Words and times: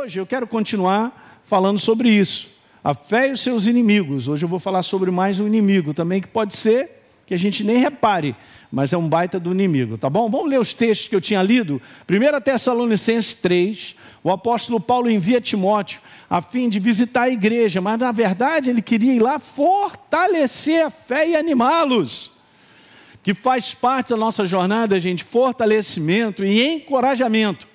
hoje 0.00 0.18
eu 0.18 0.24
quero 0.24 0.46
continuar 0.46 1.42
falando 1.44 1.78
sobre 1.78 2.08
isso. 2.08 2.48
A 2.82 2.94
fé 2.94 3.28
e 3.28 3.32
os 3.32 3.40
seus 3.40 3.66
inimigos. 3.66 4.28
Hoje 4.28 4.46
eu 4.46 4.48
vou 4.48 4.58
falar 4.58 4.82
sobre 4.82 5.10
mais 5.10 5.38
um 5.38 5.46
inimigo 5.46 5.92
também, 5.92 6.22
que 6.22 6.28
pode 6.28 6.56
ser 6.56 7.02
que 7.26 7.34
a 7.34 7.38
gente 7.38 7.62
nem 7.62 7.76
repare, 7.76 8.34
mas 8.72 8.94
é 8.94 8.96
um 8.96 9.06
baita 9.06 9.38
do 9.38 9.52
inimigo, 9.52 9.98
tá 9.98 10.08
bom? 10.08 10.30
Vamos 10.30 10.48
ler 10.48 10.58
os 10.58 10.72
textos 10.72 11.06
que 11.06 11.14
eu 11.14 11.20
tinha 11.20 11.42
lido. 11.42 11.82
1 12.08 12.40
Tessalonicenses 12.40 13.34
3, 13.34 13.94
o 14.24 14.32
apóstolo 14.32 14.80
Paulo 14.80 15.10
envia 15.10 15.38
Timóteo 15.38 16.00
a 16.30 16.40
fim 16.40 16.70
de 16.70 16.80
visitar 16.80 17.24
a 17.24 17.30
igreja, 17.30 17.80
mas 17.82 18.00
na 18.00 18.10
verdade 18.10 18.70
ele 18.70 18.80
queria 18.80 19.12
ir 19.12 19.20
lá 19.20 19.38
fortalecer 19.38 20.86
a 20.86 20.88
fé 20.88 21.28
e 21.28 21.36
animá-los. 21.36 22.30
Que 23.22 23.34
faz 23.34 23.74
parte 23.74 24.08
da 24.08 24.16
nossa 24.16 24.46
jornada, 24.46 24.98
gente, 24.98 25.22
fortalecimento 25.22 26.42
e 26.42 26.66
encorajamento. 26.66 27.69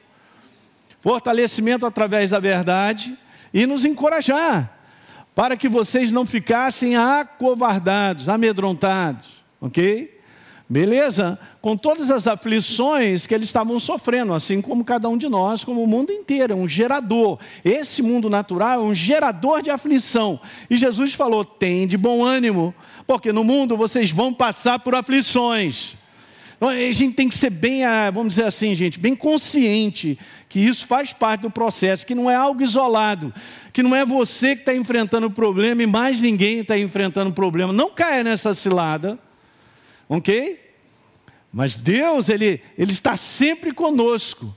Fortalecimento 1.05 1.85
através 1.85 2.31
da 2.31 2.39
verdade 2.39 3.15
e 3.54 3.67
nos 3.67 3.85
encorajar, 3.85 4.75
para 5.36 5.55
que 5.55 5.69
vocês 5.69 6.11
não 6.11 6.25
ficassem 6.25 6.96
acovardados, 6.96 8.27
amedrontados, 8.27 9.27
ok? 9.61 10.19
Beleza? 10.68 11.37
Com 11.61 11.77
todas 11.77 12.10
as 12.10 12.25
aflições 12.25 13.27
que 13.27 13.36
eles 13.36 13.49
estavam 13.49 13.79
sofrendo, 13.79 14.33
assim 14.33 14.63
como 14.63 14.83
cada 14.83 15.07
um 15.07 15.15
de 15.15 15.29
nós, 15.29 15.63
como 15.63 15.83
o 15.83 15.87
mundo 15.87 16.11
inteiro, 16.11 16.54
é 16.54 16.55
um 16.55 16.68
gerador. 16.68 17.37
Esse 17.63 18.01
mundo 18.01 18.27
natural 18.27 18.82
é 18.82 18.83
um 18.83 18.96
gerador 18.96 19.61
de 19.61 19.69
aflição. 19.69 20.41
E 20.71 20.75
Jesus 20.75 21.13
falou: 21.13 21.46
tem 21.46 21.85
de 21.85 21.97
bom 21.99 22.24
ânimo, 22.24 22.74
porque 23.05 23.32
no 23.32 23.43
mundo 23.43 23.77
vocês 23.77 24.10
vão 24.10 24.33
passar 24.33 24.79
por 24.79 24.96
aflições. 24.96 25.96
Então, 26.55 26.69
a 26.69 26.91
gente 26.91 27.15
tem 27.15 27.27
que 27.27 27.37
ser 27.37 27.50
bem, 27.50 27.83
ah, 27.83 28.09
vamos 28.09 28.36
dizer 28.36 28.45
assim, 28.45 28.73
gente, 28.75 29.00
bem 29.00 29.15
consciente 29.15 30.18
que 30.47 30.59
isso 30.59 30.87
faz 30.87 31.11
parte 31.11 31.41
do 31.41 31.51
processo, 31.51 32.05
que 32.05 32.16
não 32.16 32.31
é 32.31 32.36
algo 32.36 32.63
isolado, 32.63 33.33
que 33.73 33.83
não 33.83 33.95
é 33.95 34.05
você 34.05 34.55
que 34.55 34.61
está 34.61 34.73
enfrentando 34.73 35.27
o 35.27 35.31
problema 35.31 35.83
e 35.83 35.86
mais 35.86 36.21
ninguém 36.21 36.59
está 36.59 36.77
enfrentando 36.77 37.30
o 37.30 37.33
problema. 37.33 37.73
Não 37.73 37.89
caia 37.91 38.23
nessa 38.23 38.53
cilada, 38.53 39.19
ok? 40.07 40.59
Mas 41.52 41.75
Deus, 41.75 42.30
Ele, 42.30 42.61
Ele 42.77 42.91
está 42.91 43.17
sempre 43.17 43.73
conosco 43.73 44.55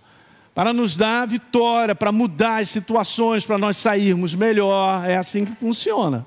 para 0.54 0.72
nos 0.72 0.96
dar 0.96 1.22
a 1.22 1.26
vitória, 1.26 1.94
para 1.94 2.10
mudar 2.10 2.58
as 2.58 2.68
situações, 2.68 3.46
para 3.46 3.58
nós 3.58 3.76
sairmos 3.76 4.34
melhor. 4.34 5.08
É 5.08 5.16
assim 5.16 5.44
que 5.44 5.54
funciona. 5.54 6.26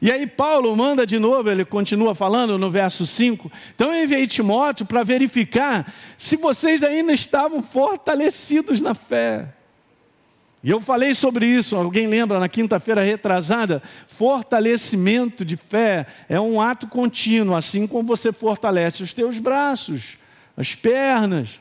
E 0.00 0.12
aí 0.12 0.26
Paulo 0.26 0.74
manda 0.76 1.04
de 1.04 1.18
novo, 1.18 1.50
ele 1.50 1.64
continua 1.64 2.14
falando 2.14 2.56
no 2.56 2.70
verso 2.70 3.04
5. 3.04 3.50
Então 3.74 3.92
eu 3.92 4.04
enviei 4.04 4.26
Timóteo 4.26 4.86
para 4.86 5.02
verificar 5.02 5.92
se 6.16 6.36
vocês 6.36 6.82
ainda 6.84 7.12
estavam 7.12 7.62
fortalecidos 7.62 8.80
na 8.80 8.94
fé. 8.94 9.48
E 10.62 10.70
eu 10.70 10.80
falei 10.80 11.14
sobre 11.14 11.46
isso, 11.46 11.76
alguém 11.76 12.06
lembra 12.06 12.38
na 12.38 12.48
quinta-feira 12.48 13.02
retrasada? 13.02 13.82
Fortalecimento 14.06 15.44
de 15.44 15.56
fé 15.56 16.06
é 16.28 16.40
um 16.40 16.60
ato 16.60 16.86
contínuo, 16.86 17.56
assim 17.56 17.86
como 17.86 18.08
você 18.08 18.32
fortalece 18.32 19.02
os 19.02 19.12
teus 19.12 19.38
braços, 19.38 20.16
as 20.56 20.74
pernas. 20.74 21.60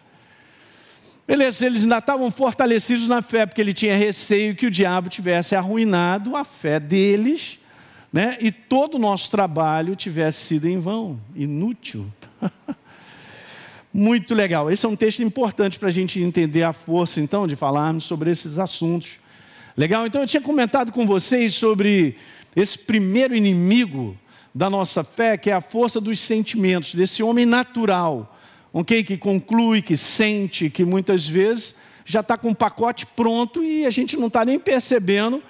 Beleza, 1.28 1.66
eles 1.66 1.84
ainda 1.84 1.98
estavam 1.98 2.32
fortalecidos 2.32 3.08
na 3.08 3.22
fé, 3.22 3.46
porque 3.46 3.62
ele 3.62 3.74
tinha 3.74 3.96
receio 3.98 4.56
que 4.56 4.66
o 4.66 4.72
diabo 4.72 5.10
tivesse 5.10 5.56
arruinado 5.56 6.36
a 6.36 6.44
fé 6.44 6.80
deles 6.80 7.60
né? 8.12 8.38
e 8.40 8.52
todo 8.52 8.96
o 8.96 9.00
nosso 9.00 9.30
trabalho 9.30 9.96
tivesse 9.96 10.46
sido 10.46 10.68
em 10.68 10.80
vão, 10.80 11.20
inútil. 11.36 12.06
Muito 13.94 14.36
legal. 14.36 14.70
Esse 14.70 14.86
é 14.86 14.90
um 14.90 14.96
texto 14.96 15.24
importante 15.24 15.80
para 15.80 15.90
a 15.90 15.92
gente 15.92 16.22
entender 16.22 16.64
a 16.64 16.74
força, 16.74 17.20
então, 17.20 17.48
de 17.48 17.56
falarmos 17.56 18.04
sobre 18.04 18.30
esses 18.30 18.60
assuntos. 18.60 19.18
Legal? 19.76 20.06
Então, 20.06 20.22
eu 20.22 20.28
tinha 20.28 20.42
comentado 20.42 20.92
com 20.92 21.06
vocês 21.06 21.56
sobre 21.56 22.16
esse 22.56 22.78
primeiro 22.78 23.36
inimigo 23.36 24.18
da 24.54 24.70
nossa 24.70 25.04
fé, 25.04 25.38
que 25.38 25.50
é 25.50 25.54
a 25.54 25.62
força 25.62 26.02
dos 26.02 26.20
sentimentos, 26.20 26.96
desse 26.96 27.22
homem 27.22 27.46
natural, 27.46 28.38
ok? 28.74 29.04
Que 29.04 29.18
conclui, 29.18 29.82
que 29.82 29.96
sente, 29.96 30.70
que 30.70 30.84
muitas 30.84 31.28
vezes 31.28 31.76
já 32.04 32.22
está 32.22 32.38
com 32.38 32.50
o 32.50 32.56
pacote 32.56 33.06
pronto 33.06 33.64
e 33.64 33.86
a 33.86 33.90
gente 33.90 34.18
não 34.18 34.28
está 34.28 34.44
nem 34.44 34.58
percebendo 34.58 35.44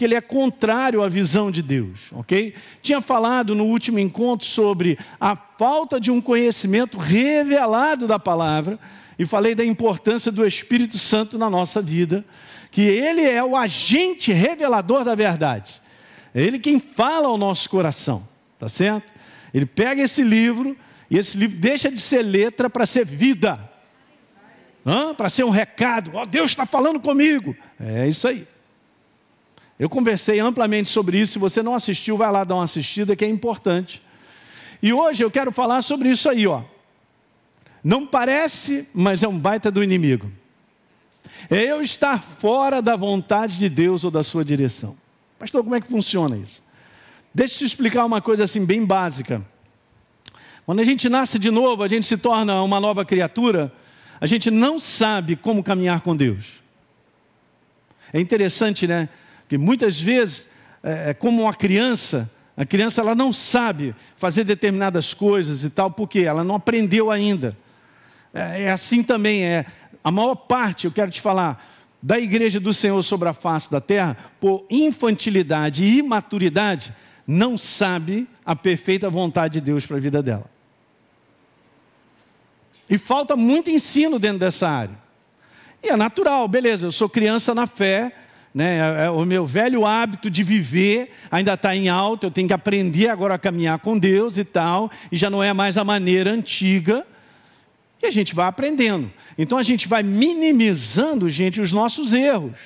que 0.00 0.04
ele 0.06 0.14
é 0.14 0.20
contrário 0.22 1.02
à 1.02 1.10
visão 1.10 1.50
de 1.50 1.60
Deus, 1.60 2.10
ok? 2.12 2.54
Tinha 2.80 3.02
falado 3.02 3.54
no 3.54 3.66
último 3.66 3.98
encontro 3.98 4.46
sobre 4.46 4.98
a 5.20 5.36
falta 5.36 6.00
de 6.00 6.10
um 6.10 6.22
conhecimento 6.22 6.96
revelado 6.96 8.06
da 8.06 8.18
palavra 8.18 8.78
e 9.18 9.26
falei 9.26 9.54
da 9.54 9.62
importância 9.62 10.32
do 10.32 10.46
Espírito 10.46 10.96
Santo 10.96 11.36
na 11.36 11.50
nossa 11.50 11.82
vida, 11.82 12.24
que 12.70 12.80
ele 12.80 13.20
é 13.20 13.44
o 13.44 13.54
agente 13.54 14.32
revelador 14.32 15.04
da 15.04 15.14
verdade. 15.14 15.82
É 16.34 16.40
ele 16.40 16.58
quem 16.58 16.80
fala 16.80 17.28
ao 17.28 17.36
nosso 17.36 17.68
coração, 17.68 18.26
tá 18.58 18.70
certo? 18.70 19.12
Ele 19.52 19.66
pega 19.66 20.00
esse 20.00 20.22
livro 20.22 20.74
e 21.10 21.18
esse 21.18 21.36
livro 21.36 21.58
deixa 21.58 21.90
de 21.90 22.00
ser 22.00 22.22
letra 22.22 22.70
para 22.70 22.86
ser 22.86 23.04
vida. 23.04 23.70
Para 25.14 25.28
ser 25.28 25.44
um 25.44 25.50
recado, 25.50 26.12
ó, 26.14 26.22
oh, 26.22 26.26
Deus 26.26 26.52
está 26.52 26.64
falando 26.64 26.98
comigo. 26.98 27.54
É 27.78 28.08
isso 28.08 28.26
aí. 28.26 28.48
Eu 29.80 29.88
conversei 29.88 30.38
amplamente 30.38 30.90
sobre 30.90 31.18
isso. 31.18 31.32
Se 31.32 31.38
você 31.38 31.62
não 31.62 31.74
assistiu, 31.74 32.18
vai 32.18 32.30
lá 32.30 32.44
dar 32.44 32.56
uma 32.56 32.64
assistida, 32.64 33.16
que 33.16 33.24
é 33.24 33.28
importante. 33.28 34.02
E 34.82 34.92
hoje 34.92 35.24
eu 35.24 35.30
quero 35.30 35.50
falar 35.50 35.80
sobre 35.80 36.10
isso 36.10 36.28
aí, 36.28 36.46
ó. 36.46 36.62
Não 37.82 38.06
parece, 38.06 38.86
mas 38.92 39.22
é 39.22 39.28
um 39.28 39.38
baita 39.38 39.70
do 39.70 39.82
inimigo. 39.82 40.30
É 41.48 41.62
eu 41.62 41.80
estar 41.80 42.22
fora 42.22 42.82
da 42.82 42.94
vontade 42.94 43.58
de 43.58 43.70
Deus 43.70 44.04
ou 44.04 44.10
da 44.10 44.22
sua 44.22 44.44
direção. 44.44 44.94
Pastor, 45.38 45.64
como 45.64 45.74
é 45.74 45.80
que 45.80 45.88
funciona 45.88 46.36
isso? 46.36 46.62
Deixa 47.34 47.54
eu 47.54 47.58
te 47.60 47.64
explicar 47.64 48.04
uma 48.04 48.20
coisa 48.20 48.44
assim 48.44 48.66
bem 48.66 48.84
básica. 48.84 49.42
Quando 50.66 50.80
a 50.80 50.84
gente 50.84 51.08
nasce 51.08 51.38
de 51.38 51.50
novo, 51.50 51.82
a 51.82 51.88
gente 51.88 52.06
se 52.06 52.18
torna 52.18 52.62
uma 52.62 52.78
nova 52.80 53.02
criatura, 53.02 53.72
a 54.20 54.26
gente 54.26 54.50
não 54.50 54.78
sabe 54.78 55.36
como 55.36 55.64
caminhar 55.64 56.02
com 56.02 56.14
Deus. 56.14 56.60
É 58.12 58.20
interessante, 58.20 58.86
né? 58.86 59.08
Porque 59.50 59.58
muitas 59.58 60.00
vezes, 60.00 60.46
é, 60.80 61.10
é, 61.10 61.14
como 61.14 61.42
uma 61.42 61.52
criança, 61.52 62.30
a 62.56 62.64
criança 62.64 63.00
ela 63.00 63.16
não 63.16 63.32
sabe 63.32 63.96
fazer 64.16 64.44
determinadas 64.44 65.12
coisas 65.12 65.64
e 65.64 65.70
tal, 65.70 65.90
porque 65.90 66.20
ela 66.20 66.44
não 66.44 66.54
aprendeu 66.54 67.10
ainda. 67.10 67.58
É, 68.32 68.62
é 68.62 68.70
assim 68.70 69.02
também, 69.02 69.42
é 69.42 69.66
a 70.04 70.10
maior 70.12 70.36
parte, 70.36 70.84
eu 70.84 70.92
quero 70.92 71.10
te 71.10 71.20
falar, 71.20 71.68
da 72.00 72.16
igreja 72.16 72.60
do 72.60 72.72
Senhor 72.72 73.02
sobre 73.02 73.28
a 73.28 73.32
face 73.32 73.68
da 73.68 73.80
terra, 73.80 74.16
por 74.38 74.64
infantilidade 74.70 75.82
e 75.82 75.98
imaturidade, 75.98 76.94
não 77.26 77.58
sabe 77.58 78.28
a 78.46 78.54
perfeita 78.54 79.10
vontade 79.10 79.54
de 79.54 79.62
Deus 79.62 79.84
para 79.84 79.96
a 79.96 80.00
vida 80.00 80.22
dela. 80.22 80.48
E 82.88 82.96
falta 82.96 83.34
muito 83.34 83.68
ensino 83.68 84.16
dentro 84.16 84.38
dessa 84.38 84.68
área. 84.68 84.96
E 85.82 85.88
é 85.88 85.96
natural, 85.96 86.46
beleza, 86.46 86.86
eu 86.86 86.92
sou 86.92 87.08
criança 87.08 87.52
na 87.52 87.66
fé, 87.66 88.14
né? 88.54 88.78
É, 88.78 89.04
é, 89.06 89.10
o 89.10 89.24
meu 89.24 89.46
velho 89.46 89.86
hábito 89.86 90.30
de 90.30 90.42
viver 90.42 91.12
ainda 91.30 91.54
está 91.54 91.74
em 91.74 91.88
alta, 91.88 92.26
eu 92.26 92.30
tenho 92.30 92.48
que 92.48 92.54
aprender 92.54 93.08
agora 93.08 93.34
a 93.34 93.38
caminhar 93.38 93.78
com 93.78 93.98
Deus 93.98 94.38
e 94.38 94.44
tal, 94.44 94.90
e 95.10 95.16
já 95.16 95.30
não 95.30 95.42
é 95.42 95.52
mais 95.52 95.76
a 95.76 95.84
maneira 95.84 96.32
antiga, 96.32 97.06
e 98.02 98.06
a 98.06 98.10
gente 98.10 98.34
vai 98.34 98.46
aprendendo. 98.46 99.10
Então 99.38 99.58
a 99.58 99.62
gente 99.62 99.86
vai 99.86 100.02
minimizando, 100.02 101.28
gente, 101.28 101.60
os 101.60 101.72
nossos 101.72 102.12
erros, 102.12 102.58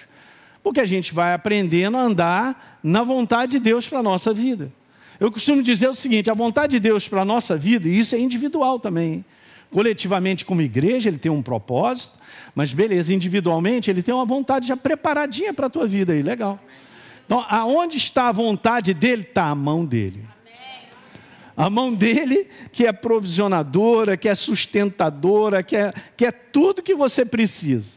porque 0.62 0.80
a 0.80 0.86
gente 0.86 1.12
vai 1.12 1.34
aprendendo 1.34 1.96
a 1.96 2.00
andar 2.00 2.80
na 2.82 3.02
vontade 3.02 3.52
de 3.52 3.58
Deus 3.58 3.88
para 3.88 3.98
a 3.98 4.02
nossa 4.02 4.32
vida. 4.32 4.72
Eu 5.20 5.30
costumo 5.30 5.62
dizer 5.62 5.88
o 5.88 5.94
seguinte: 5.94 6.30
a 6.30 6.34
vontade 6.34 6.72
de 6.72 6.80
Deus 6.80 7.08
para 7.08 7.22
a 7.22 7.24
nossa 7.24 7.56
vida, 7.56 7.88
e 7.88 7.98
isso 7.98 8.14
é 8.14 8.18
individual 8.18 8.78
também, 8.78 9.24
coletivamente 9.74 10.44
como 10.44 10.62
igreja, 10.62 11.08
ele 11.08 11.18
tem 11.18 11.32
um 11.32 11.42
propósito, 11.42 12.16
mas 12.54 12.72
beleza, 12.72 13.12
individualmente, 13.12 13.90
ele 13.90 14.04
tem 14.04 14.14
uma 14.14 14.24
vontade 14.24 14.68
já 14.68 14.76
preparadinha 14.76 15.52
para 15.52 15.66
a 15.66 15.68
tua 15.68 15.84
vida 15.84 16.12
aí, 16.12 16.22
legal. 16.22 16.60
Então, 17.26 17.44
aonde 17.48 17.96
está 17.96 18.28
a 18.28 18.32
vontade 18.32 18.94
dele? 18.94 19.22
Está 19.22 19.46
a 19.46 19.54
mão 19.54 19.84
dele. 19.84 20.24
A 21.56 21.68
mão 21.68 21.92
dele, 21.92 22.46
que 22.70 22.86
é 22.86 22.92
provisionadora, 22.92 24.16
que 24.16 24.28
é 24.28 24.34
sustentadora, 24.36 25.60
que 25.60 25.74
é, 25.74 25.92
que 26.16 26.24
é 26.24 26.30
tudo 26.30 26.80
que 26.80 26.94
você 26.94 27.24
precisa. 27.24 27.96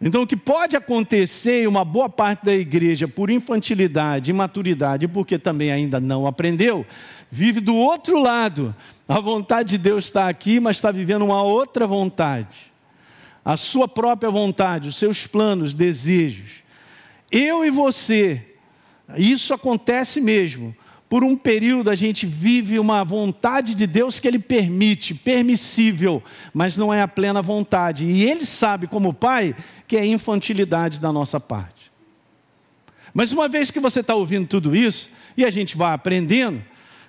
Então, 0.00 0.22
o 0.22 0.26
que 0.26 0.36
pode 0.36 0.76
acontecer 0.76 1.62
em 1.62 1.66
uma 1.68 1.84
boa 1.84 2.08
parte 2.08 2.44
da 2.44 2.54
igreja, 2.54 3.06
por 3.06 3.30
infantilidade, 3.30 4.32
imaturidade, 4.32 5.06
porque 5.06 5.38
também 5.38 5.70
ainda 5.70 6.00
não 6.00 6.26
aprendeu, 6.26 6.84
vive 7.30 7.60
do 7.60 7.76
outro 7.76 8.20
lado. 8.20 8.74
A 9.08 9.20
vontade 9.20 9.70
de 9.70 9.78
Deus 9.78 10.04
está 10.04 10.28
aqui, 10.28 10.60
mas 10.60 10.76
está 10.76 10.90
vivendo 10.90 11.24
uma 11.24 11.42
outra 11.42 11.86
vontade 11.86 12.68
a 13.48 13.56
sua 13.56 13.88
própria 13.88 14.30
vontade, 14.30 14.90
os 14.90 14.96
seus 14.96 15.26
planos, 15.26 15.72
desejos. 15.72 16.62
Eu 17.32 17.64
e 17.64 17.70
você, 17.70 18.44
isso 19.16 19.54
acontece 19.54 20.20
mesmo, 20.20 20.76
por 21.08 21.24
um 21.24 21.34
período 21.34 21.88
a 21.88 21.94
gente 21.94 22.26
vive 22.26 22.78
uma 22.78 23.02
vontade 23.02 23.74
de 23.74 23.86
Deus 23.86 24.20
que 24.20 24.28
Ele 24.28 24.38
permite, 24.38 25.14
permissível, 25.14 26.22
mas 26.52 26.76
não 26.76 26.92
é 26.92 27.00
a 27.00 27.08
plena 27.08 27.40
vontade. 27.40 28.04
E 28.04 28.22
Ele 28.22 28.44
sabe, 28.44 28.86
como 28.86 29.14
Pai, 29.14 29.56
que 29.86 29.96
é 29.96 30.04
infantilidade 30.04 31.00
da 31.00 31.10
nossa 31.10 31.40
parte. 31.40 31.90
Mas 33.14 33.32
uma 33.32 33.48
vez 33.48 33.70
que 33.70 33.80
você 33.80 34.00
está 34.00 34.14
ouvindo 34.14 34.46
tudo 34.46 34.76
isso, 34.76 35.08
e 35.38 35.46
a 35.46 35.50
gente 35.50 35.74
vai 35.74 35.94
aprendendo, 35.94 36.62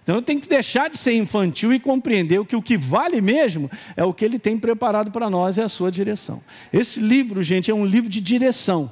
então 0.09 0.17
eu 0.17 0.23
tenho 0.23 0.41
que 0.41 0.49
deixar 0.49 0.89
de 0.89 0.97
ser 0.97 1.13
infantil 1.13 1.71
e 1.71 1.79
compreender 1.79 2.43
que 2.43 2.55
o 2.55 2.63
que 2.63 2.75
vale 2.75 3.21
mesmo 3.21 3.69
é 3.95 4.03
o 4.03 4.11
que 4.11 4.25
Ele 4.25 4.39
tem 4.39 4.57
preparado 4.57 5.11
para 5.11 5.29
nós, 5.29 5.59
é 5.59 5.61
a 5.61 5.69
sua 5.69 5.91
direção. 5.91 6.41
Esse 6.73 6.99
livro, 6.99 7.43
gente, 7.43 7.69
é 7.69 7.73
um 7.75 7.85
livro 7.85 8.09
de 8.09 8.19
direção. 8.19 8.91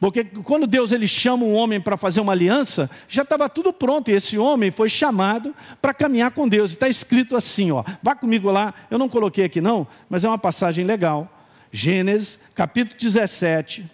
Porque 0.00 0.24
quando 0.24 0.66
Deus 0.66 0.90
ele 0.90 1.06
chama 1.06 1.44
um 1.44 1.54
homem 1.54 1.78
para 1.78 1.98
fazer 1.98 2.22
uma 2.22 2.32
aliança, 2.32 2.88
já 3.06 3.24
estava 3.24 3.46
tudo 3.46 3.74
pronto. 3.74 4.10
E 4.10 4.14
esse 4.14 4.38
homem 4.38 4.70
foi 4.70 4.88
chamado 4.88 5.54
para 5.82 5.92
caminhar 5.92 6.30
com 6.30 6.48
Deus. 6.48 6.70
Está 6.70 6.88
escrito 6.88 7.36
assim, 7.36 7.70
ó. 7.70 7.84
Vá 8.02 8.14
comigo 8.14 8.50
lá. 8.50 8.72
Eu 8.90 8.96
não 8.98 9.10
coloquei 9.10 9.44
aqui 9.44 9.60
não, 9.60 9.86
mas 10.08 10.24
é 10.24 10.28
uma 10.28 10.38
passagem 10.38 10.86
legal. 10.86 11.30
Gênesis, 11.70 12.40
capítulo 12.54 12.98
17. 12.98 13.84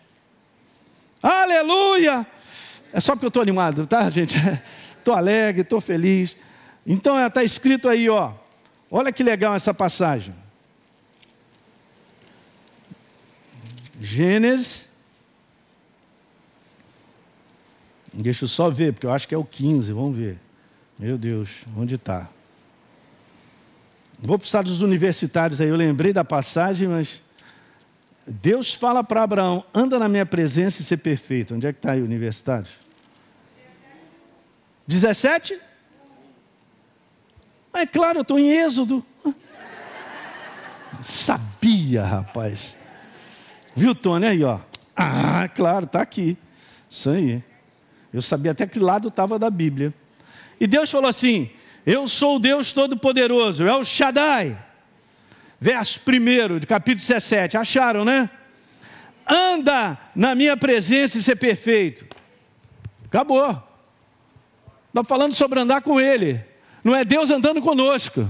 Aleluia! 1.21 2.25
É 2.93 3.01
só 3.01 3.15
porque 3.17 3.27
eu 3.27 3.29
estou 3.29 3.43
animado, 3.43 3.89
tá, 3.89 4.09
gente? 4.09 4.37
Estou 5.03 5.15
alegre, 5.15 5.63
estou 5.63 5.81
feliz. 5.81 6.37
Então 6.87 7.19
está 7.27 7.43
escrito 7.43 7.89
aí, 7.89 8.09
ó. 8.09 8.33
Olha 8.91 9.13
que 9.13 9.23
legal 9.23 9.55
essa 9.55 9.75
passagem. 9.75 10.35
Gênesis 14.01 14.93
Deixa 18.13 18.45
eu 18.45 18.49
só 18.49 18.69
ver, 18.69 18.93
porque 18.93 19.07
eu 19.07 19.13
acho 19.13 19.27
que 19.27 19.35
é 19.35 19.39
o 19.39 19.45
15, 19.45 19.93
vamos 19.93 20.17
ver. 20.17 20.39
Meu 20.99 21.17
Deus, 21.17 21.65
onde 21.77 21.95
está? 21.95 22.29
Vou 24.19 24.39
precisar 24.39 24.63
dos 24.63 24.83
universitários 24.83 25.61
aí, 25.61 25.69
eu 25.69 25.77
lembrei 25.77 26.13
da 26.13 26.25
passagem, 26.25 26.89
mas. 26.89 27.21
Deus 28.27 28.75
fala 28.75 29.03
para 29.03 29.23
Abraão: 29.23 29.65
anda 29.75 29.99
na 29.99 30.09
minha 30.09 30.27
presença 30.27 30.83
e 30.83 30.85
ser 30.85 30.99
perfeito. 30.99 31.55
Onde 31.55 31.67
é 31.67 31.73
que 31.73 31.79
está 31.79 31.93
aí, 31.93 32.03
universitários? 32.03 32.71
17? 34.87 35.59
É 37.75 37.87
claro, 37.87 38.19
eu 38.19 38.23
estou 38.23 38.39
em 38.39 38.51
Êxodo. 38.51 39.05
Sabia, 41.03 42.05
rapaz. 42.05 42.77
Viu, 43.75 43.95
Tony? 43.95 44.27
Aí, 44.27 44.45
ó. 44.45 44.61
Ah, 44.95 45.49
claro, 45.49 45.87
está 45.87 46.03
aqui. 46.03 46.37
Isso 46.91 47.09
aí. 47.11 47.43
Eu 48.13 48.21
sabia 48.21 48.53
até 48.53 48.67
que 48.67 48.79
lado 48.79 49.09
estava 49.09 49.39
da 49.39 49.49
Bíblia. 49.49 49.95
E 50.61 50.67
Deus 50.67 50.91
falou 50.91 51.09
assim: 51.09 51.51
Eu 51.87 52.07
sou 52.07 52.37
o 52.37 52.39
Deus 52.39 52.73
Todo-Poderoso, 52.73 53.67
é 53.67 53.75
o 53.75 53.83
Shaddai. 53.83 54.59
Verso 55.59 56.01
1 56.07 56.59
de 56.59 56.67
capítulo 56.67 56.97
17. 56.97 57.57
Acharam, 57.57 58.05
né? 58.05 58.29
Anda 59.27 59.99
na 60.15 60.35
minha 60.35 60.57
presença 60.57 61.17
e 61.17 61.23
ser 61.23 61.37
perfeito. 61.37 62.05
Acabou. 63.07 63.72
Está 64.93 65.03
falando 65.03 65.33
sobre 65.33 65.59
andar 65.59 65.81
com 65.81 65.99
Ele. 65.99 66.45
Não 66.85 66.95
é 66.95 67.03
Deus 67.03 67.31
andando 67.31 67.63
conosco. 67.63 68.29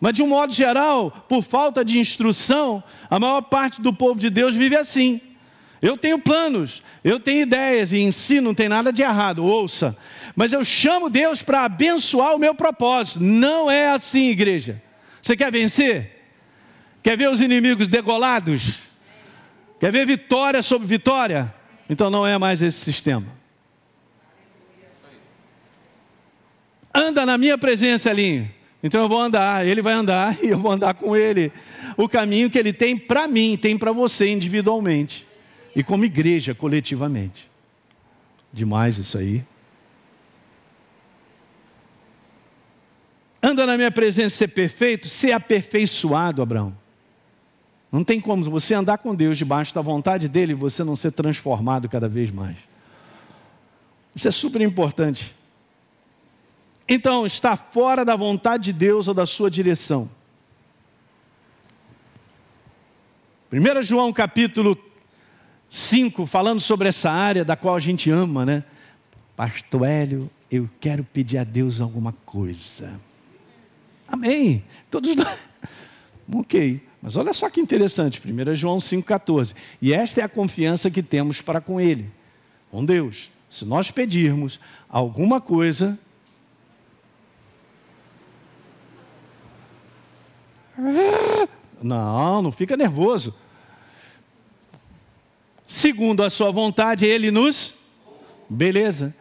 Mas 0.00 0.14
de 0.14 0.22
um 0.22 0.28
modo 0.28 0.52
geral, 0.52 1.10
por 1.28 1.42
falta 1.42 1.84
de 1.84 1.98
instrução, 1.98 2.82
a 3.10 3.18
maior 3.18 3.42
parte 3.42 3.82
do 3.82 3.92
povo 3.92 4.20
de 4.20 4.30
Deus 4.30 4.54
vive 4.54 4.76
assim. 4.76 5.20
Eu 5.80 5.96
tenho 5.96 6.20
planos, 6.20 6.84
eu 7.02 7.18
tenho 7.18 7.42
ideias 7.42 7.92
e 7.92 7.98
em 7.98 8.12
si 8.12 8.40
não 8.40 8.54
tem 8.54 8.68
nada 8.68 8.92
de 8.92 9.02
errado, 9.02 9.44
ouça. 9.44 9.96
Mas 10.36 10.52
eu 10.52 10.64
chamo 10.64 11.10
Deus 11.10 11.42
para 11.42 11.64
abençoar 11.64 12.36
o 12.36 12.38
meu 12.38 12.54
propósito. 12.54 13.20
Não 13.20 13.68
é 13.68 13.88
assim, 13.88 14.28
igreja. 14.28 14.80
Você 15.20 15.36
quer 15.36 15.50
vencer? 15.50 16.22
Quer 17.02 17.16
ver 17.16 17.28
os 17.28 17.40
inimigos 17.40 17.88
degolados? 17.88 18.78
Quer 19.80 19.90
ver 19.90 20.06
vitória 20.06 20.62
sobre 20.62 20.86
vitória? 20.86 21.52
Então 21.90 22.08
não 22.08 22.24
é 22.24 22.38
mais 22.38 22.62
esse 22.62 22.78
sistema. 22.78 23.41
Anda 26.94 27.24
na 27.24 27.38
minha 27.38 27.56
presença, 27.56 28.10
Elinho. 28.10 28.50
Então 28.82 29.00
eu 29.00 29.08
vou 29.08 29.20
andar, 29.20 29.66
ele 29.66 29.80
vai 29.80 29.92
andar 29.94 30.36
e 30.42 30.48
eu 30.48 30.58
vou 30.58 30.72
andar 30.72 30.94
com 30.94 31.16
ele. 31.16 31.52
O 31.96 32.08
caminho 32.08 32.50
que 32.50 32.58
ele 32.58 32.72
tem 32.72 32.96
para 32.96 33.28
mim, 33.28 33.56
tem 33.56 33.78
para 33.78 33.92
você 33.92 34.28
individualmente 34.28 35.26
e 35.74 35.82
como 35.82 36.04
igreja 36.04 36.54
coletivamente. 36.54 37.50
Demais 38.52 38.98
isso 38.98 39.16
aí. 39.16 39.44
Anda 43.42 43.66
na 43.66 43.76
minha 43.76 43.90
presença 43.90 44.36
ser 44.36 44.48
perfeito, 44.48 45.08
ser 45.08 45.32
aperfeiçoado, 45.32 46.42
Abraão. 46.42 46.76
Não 47.90 48.04
tem 48.04 48.20
como 48.20 48.42
você 48.44 48.74
andar 48.74 48.98
com 48.98 49.14
Deus 49.14 49.36
debaixo 49.36 49.74
da 49.74 49.80
vontade 49.80 50.28
dele 50.28 50.52
e 50.52 50.54
você 50.54 50.84
não 50.84 50.96
ser 50.96 51.12
transformado 51.12 51.88
cada 51.88 52.08
vez 52.08 52.30
mais. 52.30 52.56
Isso 54.14 54.28
é 54.28 54.30
super 54.30 54.60
importante. 54.60 55.34
Então, 56.94 57.24
está 57.24 57.56
fora 57.56 58.04
da 58.04 58.14
vontade 58.14 58.64
de 58.64 58.72
Deus 58.74 59.08
ou 59.08 59.14
da 59.14 59.24
sua 59.24 59.50
direção. 59.50 60.10
1 63.50 63.82
João 63.82 64.12
capítulo 64.12 64.76
5, 65.70 66.26
falando 66.26 66.60
sobre 66.60 66.90
essa 66.90 67.10
área 67.10 67.46
da 67.46 67.56
qual 67.56 67.76
a 67.76 67.80
gente 67.80 68.10
ama, 68.10 68.44
né? 68.44 68.62
Pastor 69.34 69.88
Hélio, 69.88 70.30
eu 70.50 70.68
quero 70.78 71.02
pedir 71.02 71.38
a 71.38 71.44
Deus 71.44 71.80
alguma 71.80 72.12
coisa. 72.26 73.00
Amém. 74.06 74.62
Todos 74.90 75.16
nós. 75.16 75.38
ok. 76.30 76.78
Mas 77.00 77.16
olha 77.16 77.32
só 77.32 77.48
que 77.48 77.58
interessante, 77.58 78.20
1 78.22 78.54
João 78.54 78.76
5,14. 78.76 79.54
E 79.80 79.94
esta 79.94 80.20
é 80.20 80.24
a 80.24 80.28
confiança 80.28 80.90
que 80.90 81.02
temos 81.02 81.40
para 81.40 81.58
com 81.58 81.80
Ele, 81.80 82.10
com 82.70 82.84
Deus. 82.84 83.30
Se 83.48 83.64
nós 83.64 83.90
pedirmos 83.90 84.60
alguma 84.90 85.40
coisa, 85.40 85.98
não, 91.82 92.42
não 92.42 92.52
fica 92.52 92.76
nervoso 92.76 93.34
segundo 95.72 96.22
a 96.22 96.28
sua 96.28 96.50
vontade, 96.50 97.06
ele 97.06 97.30
nos. 97.30 97.74
Beleza. 98.48 99.14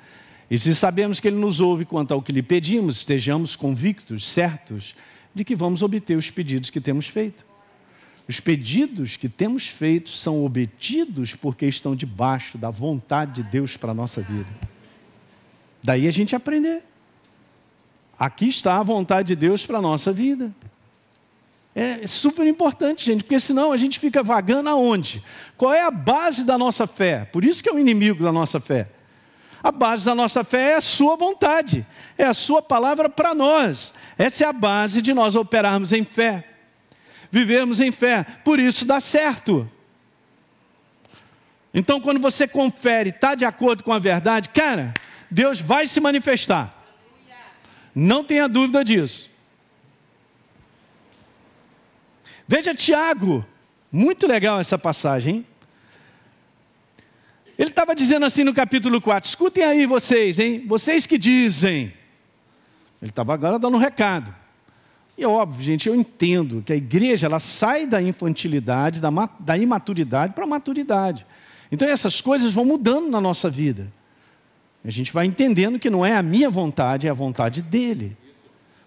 E 0.50 0.60
se 0.60 0.76
sabemos 0.76 1.22
que 1.22 1.30
ele 1.30 1.38
nos 1.38 1.62
ouve 1.62 1.86
quanto 1.86 2.14
ao 2.14 2.22
que 2.22 2.34
lhe 2.34 2.44
pedimos, 2.44 2.98
estejamos 2.98 3.56
convictos, 3.56 4.28
certos, 4.28 4.94
de 5.34 5.46
que 5.46 5.56
vamos 5.56 5.82
obter 5.82 6.18
os 6.18 6.30
pedidos 6.30 6.70
que 6.70 6.82
temos 6.82 7.08
feito. 7.08 7.46
Os 8.28 8.42
pedidos 8.42 9.16
que 9.16 9.30
temos 9.30 9.68
feito 9.68 10.10
são 10.10 10.46
obtidos 10.46 11.34
porque 11.34 11.66
estão 11.66 11.96
debaixo 11.96 12.58
da 12.58 12.70
vontade 12.70 13.42
de 13.42 13.50
Deus 13.50 13.78
para 13.78 13.92
a 13.92 13.96
nossa 13.96 14.22
vida. 14.22 14.50
Daí 15.82 16.06
a 16.06 16.12
gente 16.12 16.36
aprender. 16.36 16.84
Aqui 18.20 18.50
está 18.50 18.78
a 18.78 18.84
vontade 18.84 19.30
de 19.30 19.36
Deus 19.38 19.66
para 19.66 19.78
a 19.78 19.82
nossa 19.82 20.12
vida. 20.12 20.52
É 21.74 22.06
super 22.06 22.46
importante, 22.46 23.06
gente, 23.06 23.24
porque 23.24 23.40
senão 23.40 23.72
a 23.72 23.78
gente 23.78 23.98
fica 23.98 24.22
vagando 24.22 24.70
aonde? 24.70 25.24
Qual 25.56 25.74
é 25.74 25.82
a 25.82 25.92
base 25.92 26.44
da 26.44 26.58
nossa 26.58 26.86
fé? 26.86 27.26
Por 27.32 27.46
isso 27.46 27.64
que 27.64 27.70
é 27.70 27.74
o 27.74 27.80
inimigo 27.80 28.24
da 28.24 28.32
nossa 28.32 28.60
fé. 28.60 28.90
A 29.64 29.72
base 29.72 30.06
da 30.06 30.14
nossa 30.14 30.44
fé 30.44 30.72
é 30.72 30.76
a 30.76 30.82
sua 30.82 31.16
vontade, 31.16 31.86
é 32.18 32.26
a 32.26 32.34
sua 32.34 32.62
palavra 32.62 33.08
para 33.08 33.34
nós. 33.34 33.94
Essa 34.18 34.44
é 34.44 34.48
a 34.48 34.54
base 34.54 35.02
de 35.02 35.14
nós 35.14 35.36
operarmos 35.36 35.94
em 35.94 36.04
fé, 36.04 36.46
vivermos 37.32 37.80
em 37.80 37.92
fé. 37.92 38.26
Por 38.44 38.60
isso 38.60 38.86
dá 38.86 39.00
certo. 39.00 39.70
Então, 41.74 42.02
quando 42.02 42.20
você 42.20 42.48
confere, 42.48 43.12
está 43.12 43.34
de 43.34 43.46
acordo 43.46 43.84
com 43.84 43.94
a 43.94 44.00
verdade, 44.00 44.50
cara, 44.50 44.94
Deus 45.30 45.62
vai 45.62 45.88
se 45.88 46.02
manifestar. 46.02 46.78
Não 47.96 48.24
tenha 48.26 48.50
dúvida 48.50 48.84
disso. 48.84 49.31
Veja 52.52 52.76
Tiago, 52.76 53.46
muito 53.90 54.28
legal 54.28 54.60
essa 54.60 54.78
passagem. 54.78 55.36
Hein? 55.36 55.46
Ele 57.58 57.70
estava 57.70 57.96
dizendo 57.96 58.26
assim 58.26 58.44
no 58.44 58.54
capítulo 58.54 59.00
4: 59.00 59.30
escutem 59.30 59.64
aí 59.64 59.86
vocês, 59.86 60.38
hein? 60.38 60.66
Vocês 60.68 61.06
que 61.06 61.18
dizem. 61.18 61.94
Ele 63.02 63.10
estava 63.10 63.34
agora 63.34 63.58
dando 63.58 63.78
um 63.78 63.80
recado. 63.80 64.36
E 65.18 65.24
é 65.24 65.28
óbvio, 65.30 65.64
gente, 65.64 65.88
eu 65.88 65.96
entendo 65.96 66.62
que 66.62 66.74
a 66.74 66.76
igreja 66.76 67.26
ela 67.26 67.40
sai 67.40 67.88
da 67.88 68.02
infantilidade, 68.02 69.00
da, 69.00 69.10
da 69.40 69.58
imaturidade 69.58 70.34
para 70.34 70.44
a 70.44 70.48
maturidade. 70.48 71.26
Então 71.72 71.88
essas 71.88 72.20
coisas 72.20 72.52
vão 72.52 72.66
mudando 72.66 73.10
na 73.10 73.22
nossa 73.22 73.50
vida. 73.50 73.90
A 74.84 74.92
gente 74.92 75.14
vai 75.14 75.26
entendendo 75.26 75.80
que 75.80 75.90
não 75.90 76.06
é 76.06 76.18
a 76.18 76.22
minha 76.22 76.50
vontade, 76.50 77.08
é 77.08 77.10
a 77.10 77.14
vontade 77.14 77.62
dele. 77.62 78.18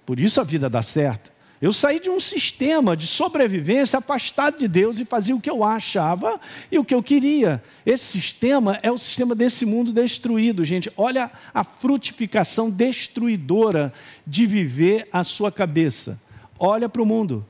Por 0.04 0.20
isso 0.20 0.38
a 0.38 0.44
vida 0.44 0.68
dá 0.68 0.82
certo. 0.82 1.32
Eu 1.64 1.72
saí 1.72 1.98
de 1.98 2.10
um 2.10 2.20
sistema 2.20 2.94
de 2.94 3.06
sobrevivência 3.06 3.98
afastado 3.98 4.58
de 4.58 4.68
Deus 4.68 4.98
e 4.98 5.04
fazia 5.06 5.34
o 5.34 5.40
que 5.40 5.48
eu 5.48 5.64
achava 5.64 6.38
e 6.70 6.78
o 6.78 6.84
que 6.84 6.94
eu 6.94 7.02
queria. 7.02 7.64
Esse 7.86 8.04
sistema 8.04 8.78
é 8.82 8.92
o 8.92 8.98
sistema 8.98 9.34
desse 9.34 9.64
mundo 9.64 9.90
destruído, 9.90 10.62
gente. 10.62 10.92
Olha 10.94 11.30
a 11.54 11.64
frutificação 11.64 12.68
destruidora 12.68 13.94
de 14.26 14.44
viver 14.44 15.08
a 15.10 15.24
sua 15.24 15.50
cabeça. 15.50 16.20
Olha 16.58 16.86
para 16.86 17.00
o 17.00 17.06
mundo. 17.06 17.46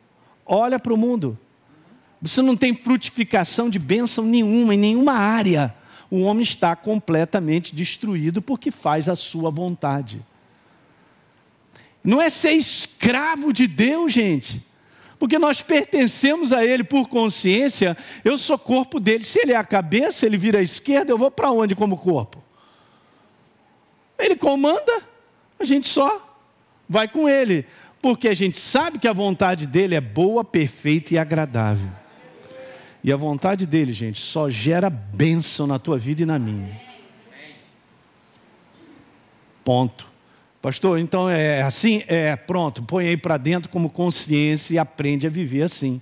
Olha 0.47 0.79
para 0.79 0.95
o 0.95 0.97
mundo. 0.97 1.37
Você 2.23 2.41
não 2.41 2.57
tem 2.57 2.73
frutificação 2.73 3.69
de 3.69 3.81
bênção 3.81 4.25
nenhuma, 4.25 4.77
em 4.77 4.79
nenhuma 4.79 5.15
área. 5.15 5.75
O 6.09 6.21
homem 6.21 6.45
está 6.45 6.77
completamente 6.77 7.75
destruído 7.75 8.41
porque 8.41 8.71
faz 8.71 9.09
a 9.09 9.17
sua 9.17 9.51
vontade. 9.51 10.25
Não 12.05 12.21
é 12.21 12.29
ser 12.29 12.53
escravo 12.53 13.51
de 13.51 13.67
Deus, 13.67 14.13
gente. 14.13 14.63
Porque 15.19 15.39
nós 15.39 15.63
pertencemos 15.63 16.53
a 16.53 16.63
Ele 16.65 16.85
por 16.85 17.09
consciência, 17.09 17.97
eu 18.23 18.37
sou 18.37 18.59
corpo 18.59 19.01
dele. 19.01 19.25
Se 19.25 19.41
ele 19.41 19.53
é 19.53 19.57
a 19.57 19.65
cabeça, 19.65 20.27
ele 20.27 20.37
vira 20.37 20.59
a 20.59 20.63
esquerda, 20.63 21.11
eu 21.11 21.17
vou 21.17 21.31
para 21.31 21.51
onde 21.51 21.75
como 21.75 21.97
corpo? 21.97 22.45
Ele 24.19 24.37
comanda, 24.37 25.03
a 25.59 25.65
gente 25.65 25.89
só 25.89 26.39
vai 26.89 27.09
com 27.09 27.29
ele. 27.29 27.67
Porque 28.03 28.29
a 28.29 28.35
gente 28.35 28.61
sabe 28.61 28.99
que 28.99 29.09
a 29.09 29.15
vontade 29.15 29.67
dele 29.67 29.95
é 29.95 30.01
boa, 30.01 30.45
perfeita 30.45 31.15
e 31.15 31.19
agradável. 31.19 31.89
E 33.03 33.11
a 33.11 33.17
vontade 33.17 33.65
dele, 33.65 33.95
gente, 33.95 34.21
só 34.21 34.51
gera 34.51 34.91
bênção 34.91 35.67
na 35.67 35.79
tua 35.79 35.97
vida 35.97 36.23
e 36.23 36.27
na 36.27 36.39
minha. 36.39 36.81
Ponto. 39.65 40.14
Pastor, 40.65 40.99
então 40.99 41.29
é 41.29 41.61
assim? 41.61 42.03
É, 42.07 42.35
pronto, 42.37 42.83
põe 42.83 43.09
aí 43.09 43.19
para 43.19 43.37
dentro 43.37 43.69
como 43.69 43.91
consciência 43.91 44.73
e 44.73 44.79
aprende 44.79 45.27
a 45.27 45.31
viver 45.31 45.61
assim. 45.61 46.01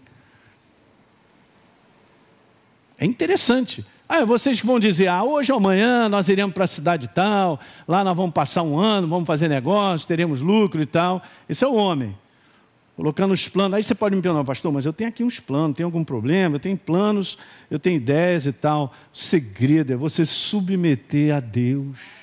É 2.96 3.04
interessante. 3.04 3.84
Ah, 4.08 4.24
vocês 4.24 4.60
que 4.60 4.66
vão 4.68 4.78
dizer, 4.78 5.08
ah, 5.08 5.24
hoje 5.24 5.50
ou 5.50 5.58
amanhã 5.58 6.08
nós 6.08 6.28
iremos 6.28 6.54
para 6.54 6.62
a 6.62 6.68
cidade 6.68 7.08
tal, 7.08 7.58
lá 7.88 8.04
nós 8.04 8.16
vamos 8.16 8.32
passar 8.32 8.62
um 8.62 8.78
ano, 8.78 9.08
vamos 9.08 9.26
fazer 9.26 9.48
negócio, 9.48 10.06
teremos 10.06 10.40
lucro 10.40 10.80
e 10.80 10.86
tal. 10.86 11.20
Esse 11.48 11.64
é 11.64 11.66
o 11.66 11.74
homem. 11.74 12.16
Colocando 12.94 13.32
os 13.32 13.48
planos. 13.48 13.78
Aí 13.78 13.82
você 13.82 13.96
pode 13.96 14.14
me 14.14 14.22
perguntar, 14.22 14.44
pastor, 14.44 14.70
mas 14.70 14.86
eu 14.86 14.92
tenho 14.92 15.10
aqui 15.10 15.24
uns 15.24 15.40
planos, 15.40 15.76
tem 15.76 15.82
algum 15.82 16.04
problema? 16.04 16.54
Eu 16.54 16.60
tenho 16.60 16.76
planos, 16.76 17.36
eu 17.68 17.80
tenho 17.80 17.96
ideias 17.96 18.46
e 18.46 18.52
tal. 18.52 18.94
O 19.12 19.18
segredo 19.18 19.92
é 19.92 19.96
você 19.96 20.24
submeter 20.24 21.34
a 21.34 21.40
Deus 21.40 22.21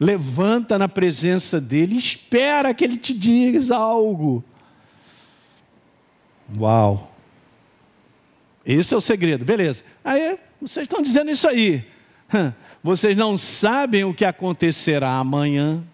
levanta 0.00 0.78
na 0.78 0.88
presença 0.88 1.60
dele, 1.60 1.96
espera 1.96 2.72
que 2.72 2.82
ele 2.82 2.96
te 2.96 3.12
diga 3.12 3.76
algo. 3.76 4.42
Uau! 6.58 7.14
Esse 8.64 8.94
é 8.94 8.96
o 8.96 9.00
segredo, 9.00 9.44
beleza. 9.44 9.84
Aí, 10.02 10.38
vocês 10.60 10.84
estão 10.84 11.02
dizendo 11.02 11.30
isso 11.30 11.46
aí. 11.46 11.86
Vocês 12.82 13.14
não 13.14 13.36
sabem 13.36 14.04
o 14.04 14.14
que 14.14 14.24
acontecerá 14.24 15.10
amanhã. 15.10 15.84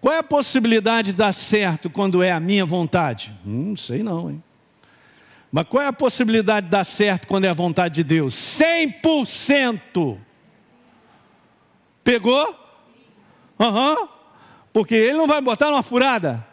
Qual 0.00 0.14
é 0.14 0.18
a 0.18 0.22
possibilidade 0.22 1.10
de 1.10 1.18
dar 1.18 1.32
certo 1.32 1.90
quando 1.90 2.22
é 2.22 2.30
a 2.30 2.38
minha 2.38 2.64
vontade? 2.64 3.32
Hum, 3.44 3.70
não 3.70 3.76
sei 3.76 4.00
não, 4.02 4.30
hein? 4.30 4.40
Mas 5.50 5.66
qual 5.66 5.82
é 5.82 5.88
a 5.88 5.92
possibilidade 5.92 6.66
de 6.66 6.70
dar 6.70 6.84
certo 6.84 7.26
quando 7.26 7.46
é 7.46 7.48
a 7.48 7.52
vontade 7.52 7.96
de 7.96 8.04
Deus? 8.04 8.34
100%. 8.34 10.18
Pegou? 12.04 12.54
Aham. 13.58 13.96
Uhum. 13.96 14.08
Porque 14.72 14.94
ele 14.94 15.18
não 15.18 15.26
vai 15.26 15.40
botar 15.40 15.70
numa 15.70 15.82
furada. 15.82 16.46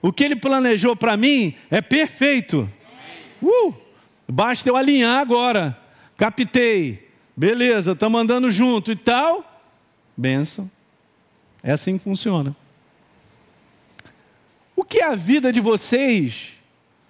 O 0.00 0.12
que 0.12 0.24
ele 0.24 0.36
planejou 0.36 0.96
para 0.96 1.16
mim 1.16 1.54
é 1.70 1.80
perfeito. 1.80 2.70
Uh, 3.42 3.74
basta 4.28 4.68
eu 4.68 4.76
alinhar 4.76 5.18
agora. 5.18 5.76
Captei. 6.16 7.10
Beleza, 7.36 7.92
estamos 7.92 8.20
andando 8.20 8.50
junto 8.50 8.90
e 8.90 8.96
tal. 8.96 9.44
Benção. 10.16 10.70
É 11.62 11.72
assim 11.72 11.98
que 11.98 12.04
funciona. 12.04 12.56
O 14.74 14.84
que 14.84 14.98
é 14.98 15.06
a 15.06 15.14
vida 15.14 15.52
de 15.52 15.60
vocês? 15.60 16.50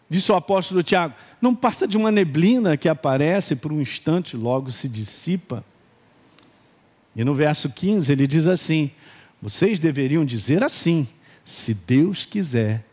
Disse 0.09 0.33
o 0.33 0.37
apóstolo 0.37 0.83
Tiago. 0.83 1.15
Não 1.41 1.55
passa 1.55 1.87
de 1.87 1.97
uma 1.97 2.11
neblina 2.11 2.77
que 2.77 2.89
aparece 2.89 3.55
por 3.55 3.73
um 3.73 3.81
instante, 3.81 4.37
logo 4.37 4.71
se 4.71 4.89
dissipa. 4.89 5.65
E 7.17 7.25
no 7.25 7.35
verso 7.35 7.71
15 7.71 8.13
ele 8.13 8.27
diz 8.27 8.47
assim: 8.47 8.91
Vocês 9.41 9.79
deveriam 9.79 10.25
dizer 10.25 10.63
assim, 10.63 11.09
se 11.45 11.73
Deus 11.73 12.27
quiser, 12.27 12.85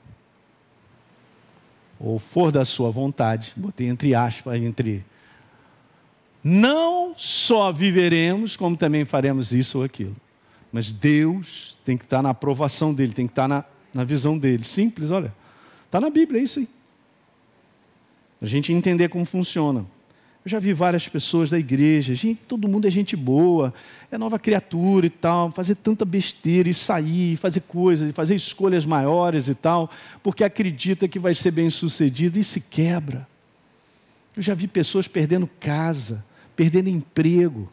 ou 2.00 2.18
for 2.18 2.52
da 2.52 2.64
sua 2.64 2.90
vontade, 2.90 3.52
botei 3.56 3.88
entre 3.88 4.16
aspas, 4.16 4.56
entre. 4.62 5.04
Não 6.42 7.14
só 7.16 7.72
viveremos, 7.72 8.58
como 8.58 8.76
também 8.76 9.06
faremos 9.06 9.54
isso 9.54 9.78
ou 9.80 9.84
aquilo. 9.84 10.16
Mas 10.72 10.92
Deus 10.92 11.78
tem 11.86 11.98
que 11.98 12.04
estar 12.04 12.22
na 12.22 12.32
aprovação 12.32 12.94
dele, 12.94 13.14
tem 13.14 13.28
que 13.28 13.32
estar 13.32 13.48
na, 13.48 13.64
na 13.94 14.04
visão 14.04 14.38
dele. 14.38 14.64
Simples, 14.64 15.12
olha. 15.12 15.34
Está 15.86 16.02
na 16.02 16.10
Bíblia, 16.10 16.42
é 16.42 16.44
isso 16.44 16.60
aí. 16.60 16.68
A 18.42 18.46
gente 18.46 18.74
entender 18.74 19.08
como 19.08 19.24
funciona. 19.24 19.86
Eu 20.46 20.50
já 20.50 20.60
vi 20.60 20.74
várias 20.74 21.08
pessoas 21.08 21.50
da 21.50 21.58
igreja, 21.58 22.14
gente, 22.14 22.42
todo 22.46 22.68
mundo 22.68 22.86
é 22.86 22.92
gente 22.92 23.16
boa, 23.16 23.74
é 24.12 24.18
nova 24.18 24.38
criatura 24.38 25.06
e 25.06 25.10
tal, 25.10 25.50
fazer 25.52 25.76
tanta 25.76 26.04
besteira 26.04 26.70
e 26.70 26.74
sair, 26.74 27.38
fazer 27.38 27.62
coisas, 27.62 28.14
fazer 28.14 28.36
escolhas 28.36 28.86
maiores 28.86 29.48
e 29.48 29.56
tal, 29.56 29.90
porque 30.22 30.44
acredita 30.44 31.08
que 31.08 31.18
vai 31.18 31.34
ser 31.34 31.52
bem 31.52 31.70
sucedido 31.70 32.38
e 32.38 32.44
se 32.44 32.60
quebra. 32.60 33.26
Eu 34.36 34.42
já 34.44 34.54
vi 34.54 34.68
pessoas 34.68 35.08
perdendo 35.08 35.50
casa, 35.62 36.26
perdendo 36.58 36.90
emprego, 36.90 37.70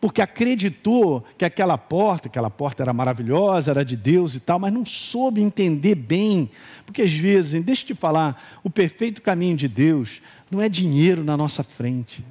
porque 0.00 0.20
acreditou 0.20 1.24
que 1.36 1.44
aquela 1.44 1.78
porta, 1.78 2.28
aquela 2.28 2.50
porta 2.50 2.82
era 2.82 2.92
maravilhosa, 2.92 3.70
era 3.70 3.84
de 3.84 3.96
Deus 3.96 4.34
e 4.34 4.40
tal, 4.40 4.58
mas 4.60 4.72
não 4.72 4.84
soube 4.84 5.40
entender 5.40 5.94
bem, 5.94 6.50
porque 6.84 7.02
às 7.02 7.12
vezes, 7.12 7.64
deixa 7.64 7.82
eu 7.82 7.86
te 7.86 7.94
falar, 7.94 8.60
o 8.62 8.68
perfeito 8.68 9.22
caminho 9.22 9.56
de 9.56 9.66
Deus 9.66 10.20
não 10.50 10.60
é 10.60 10.68
dinheiro 10.68 11.24
na 11.24 11.36
nossa 11.36 11.62
frente. 11.62 12.24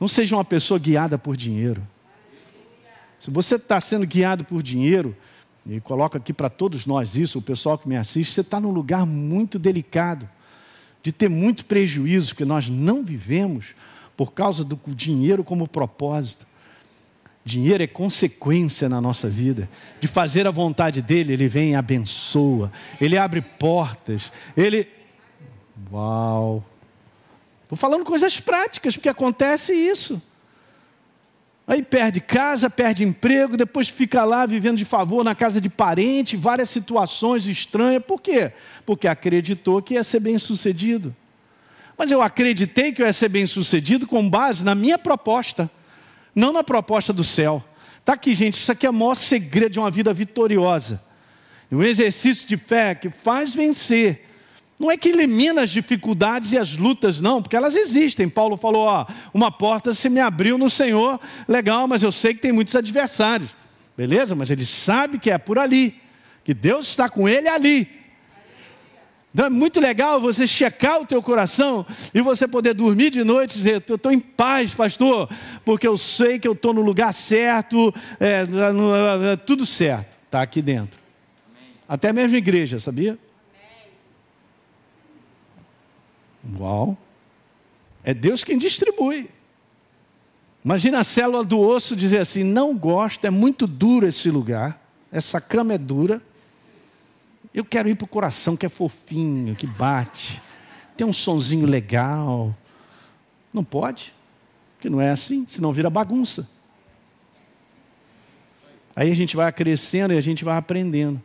Não 0.00 0.08
seja 0.08 0.36
uma 0.36 0.44
pessoa 0.44 0.78
guiada 0.78 1.18
por 1.18 1.36
dinheiro. 1.36 1.86
Se 3.20 3.30
você 3.30 3.56
está 3.56 3.80
sendo 3.80 4.06
guiado 4.06 4.44
por 4.44 4.62
dinheiro, 4.62 5.16
e 5.66 5.80
coloco 5.80 6.16
aqui 6.16 6.32
para 6.32 6.48
todos 6.48 6.86
nós 6.86 7.16
isso, 7.16 7.38
o 7.38 7.42
pessoal 7.42 7.76
que 7.76 7.88
me 7.88 7.96
assiste, 7.96 8.32
você 8.32 8.40
está 8.40 8.60
num 8.60 8.70
lugar 8.70 9.04
muito 9.04 9.58
delicado, 9.58 10.28
de 11.02 11.12
ter 11.12 11.28
muito 11.28 11.64
prejuízo 11.64 12.34
que 12.34 12.44
nós 12.44 12.68
não 12.68 13.04
vivemos 13.04 13.74
por 14.16 14.32
causa 14.32 14.64
do 14.64 14.78
dinheiro 14.88 15.44
como 15.44 15.68
propósito. 15.68 16.46
Dinheiro 17.44 17.82
é 17.82 17.86
consequência 17.86 18.88
na 18.88 19.00
nossa 19.00 19.28
vida. 19.28 19.70
De 20.00 20.08
fazer 20.08 20.46
a 20.46 20.50
vontade 20.50 21.00
dele, 21.00 21.32
ele 21.32 21.48
vem 21.48 21.72
e 21.72 21.74
abençoa. 21.74 22.70
Ele 23.00 23.16
abre 23.16 23.40
portas. 23.40 24.30
Ele. 24.56 24.86
Uau! 25.90 26.64
Estou 27.68 27.76
falando 27.76 28.02
coisas 28.02 28.40
práticas, 28.40 28.96
porque 28.96 29.10
acontece 29.10 29.74
isso. 29.74 30.22
Aí 31.66 31.82
perde 31.82 32.18
casa, 32.18 32.70
perde 32.70 33.04
emprego, 33.04 33.58
depois 33.58 33.90
fica 33.90 34.24
lá 34.24 34.46
vivendo 34.46 34.78
de 34.78 34.86
favor 34.86 35.22
na 35.22 35.34
casa 35.34 35.60
de 35.60 35.68
parente, 35.68 36.34
várias 36.34 36.70
situações 36.70 37.46
estranhas. 37.46 38.02
Por 38.02 38.22
quê? 38.22 38.52
Porque 38.86 39.06
acreditou 39.06 39.82
que 39.82 39.92
ia 39.92 40.02
ser 40.02 40.20
bem 40.20 40.38
sucedido. 40.38 41.14
Mas 41.98 42.10
eu 42.10 42.22
acreditei 42.22 42.90
que 42.90 43.02
eu 43.02 43.06
ia 43.06 43.12
ser 43.12 43.28
bem 43.28 43.46
sucedido 43.46 44.06
com 44.06 44.26
base 44.26 44.64
na 44.64 44.74
minha 44.74 44.96
proposta, 44.96 45.70
não 46.34 46.54
na 46.54 46.64
proposta 46.64 47.12
do 47.12 47.22
céu. 47.22 47.62
Está 48.00 48.14
aqui, 48.14 48.32
gente, 48.32 48.54
isso 48.54 48.72
aqui 48.72 48.86
é 48.86 48.90
o 48.90 48.94
maior 48.94 49.14
segredo 49.14 49.72
de 49.72 49.78
uma 49.78 49.90
vida 49.90 50.14
vitoriosa. 50.14 51.04
Um 51.70 51.82
exercício 51.82 52.48
de 52.48 52.56
fé 52.56 52.94
que 52.94 53.10
faz 53.10 53.54
vencer 53.54 54.26
não 54.78 54.90
é 54.90 54.96
que 54.96 55.08
elimina 55.08 55.62
as 55.62 55.70
dificuldades 55.70 56.52
e 56.52 56.58
as 56.58 56.76
lutas, 56.76 57.20
não, 57.20 57.42
porque 57.42 57.56
elas 57.56 57.74
existem. 57.74 58.28
Paulo 58.28 58.56
falou: 58.56 58.82
ó, 58.82 59.06
uma 59.34 59.50
porta 59.50 59.92
se 59.92 60.08
me 60.08 60.20
abriu 60.20 60.56
no 60.56 60.70
Senhor, 60.70 61.20
legal, 61.48 61.88
mas 61.88 62.02
eu 62.02 62.12
sei 62.12 62.32
que 62.32 62.40
tem 62.40 62.52
muitos 62.52 62.76
adversários, 62.76 63.54
beleza? 63.96 64.36
Mas 64.36 64.50
ele 64.50 64.64
sabe 64.64 65.18
que 65.18 65.30
é 65.30 65.38
por 65.38 65.58
ali, 65.58 65.96
que 66.44 66.54
Deus 66.54 66.88
está 66.88 67.08
com 67.08 67.28
ele 67.28 67.48
ali. 67.48 67.88
Então 69.34 69.46
é 69.46 69.50
muito 69.50 69.80
legal 69.80 70.20
você 70.20 70.46
checar 70.46 71.02
o 71.02 71.06
teu 71.06 71.22
coração 71.22 71.84
e 72.14 72.20
você 72.22 72.48
poder 72.48 72.72
dormir 72.72 73.10
de 73.10 73.24
noite 73.24 73.54
e 73.54 73.58
dizer: 73.58 73.84
eu 73.88 73.96
estou 73.96 74.12
em 74.12 74.20
paz, 74.20 74.74
pastor, 74.74 75.28
porque 75.64 75.88
eu 75.88 75.96
sei 75.96 76.38
que 76.38 76.46
eu 76.46 76.52
estou 76.52 76.72
no 76.72 76.82
lugar 76.82 77.12
certo, 77.12 77.92
é, 78.20 78.44
é, 78.44 79.32
é, 79.32 79.36
tudo 79.36 79.66
certo, 79.66 80.16
está 80.24 80.40
aqui 80.40 80.62
dentro. 80.62 81.00
Até 81.88 82.12
mesmo 82.12 82.36
igreja, 82.36 82.78
sabia? 82.78 83.18
Uau! 86.56 86.96
É 88.04 88.14
Deus 88.14 88.44
quem 88.44 88.56
distribui. 88.58 89.28
Imagina 90.64 91.00
a 91.00 91.04
célula 91.04 91.44
do 91.44 91.58
osso 91.58 91.96
dizer 91.96 92.18
assim: 92.18 92.44
não 92.44 92.76
gosto, 92.76 93.24
é 93.24 93.30
muito 93.30 93.66
duro 93.66 94.06
esse 94.06 94.30
lugar, 94.30 94.80
essa 95.10 95.40
cama 95.40 95.74
é 95.74 95.78
dura, 95.78 96.22
Eu 97.54 97.64
quero 97.64 97.88
ir 97.88 97.96
para 97.96 98.04
o 98.04 98.08
coração 98.08 98.56
que 98.56 98.66
é 98.66 98.68
fofinho, 98.68 99.56
que 99.56 99.66
bate, 99.66 100.40
tem 100.96 101.06
um 101.06 101.12
sonzinho 101.12 101.66
legal. 101.66 102.54
Não 103.52 103.64
pode, 103.64 104.14
porque 104.76 104.90
não 104.90 105.00
é 105.00 105.10
assim, 105.10 105.46
senão 105.48 105.72
vira 105.72 105.88
bagunça. 105.88 106.48
Aí 108.94 109.10
a 109.10 109.14
gente 109.14 109.36
vai 109.36 109.50
crescendo 109.50 110.12
e 110.12 110.18
a 110.18 110.20
gente 110.20 110.44
vai 110.44 110.56
aprendendo 110.56 111.22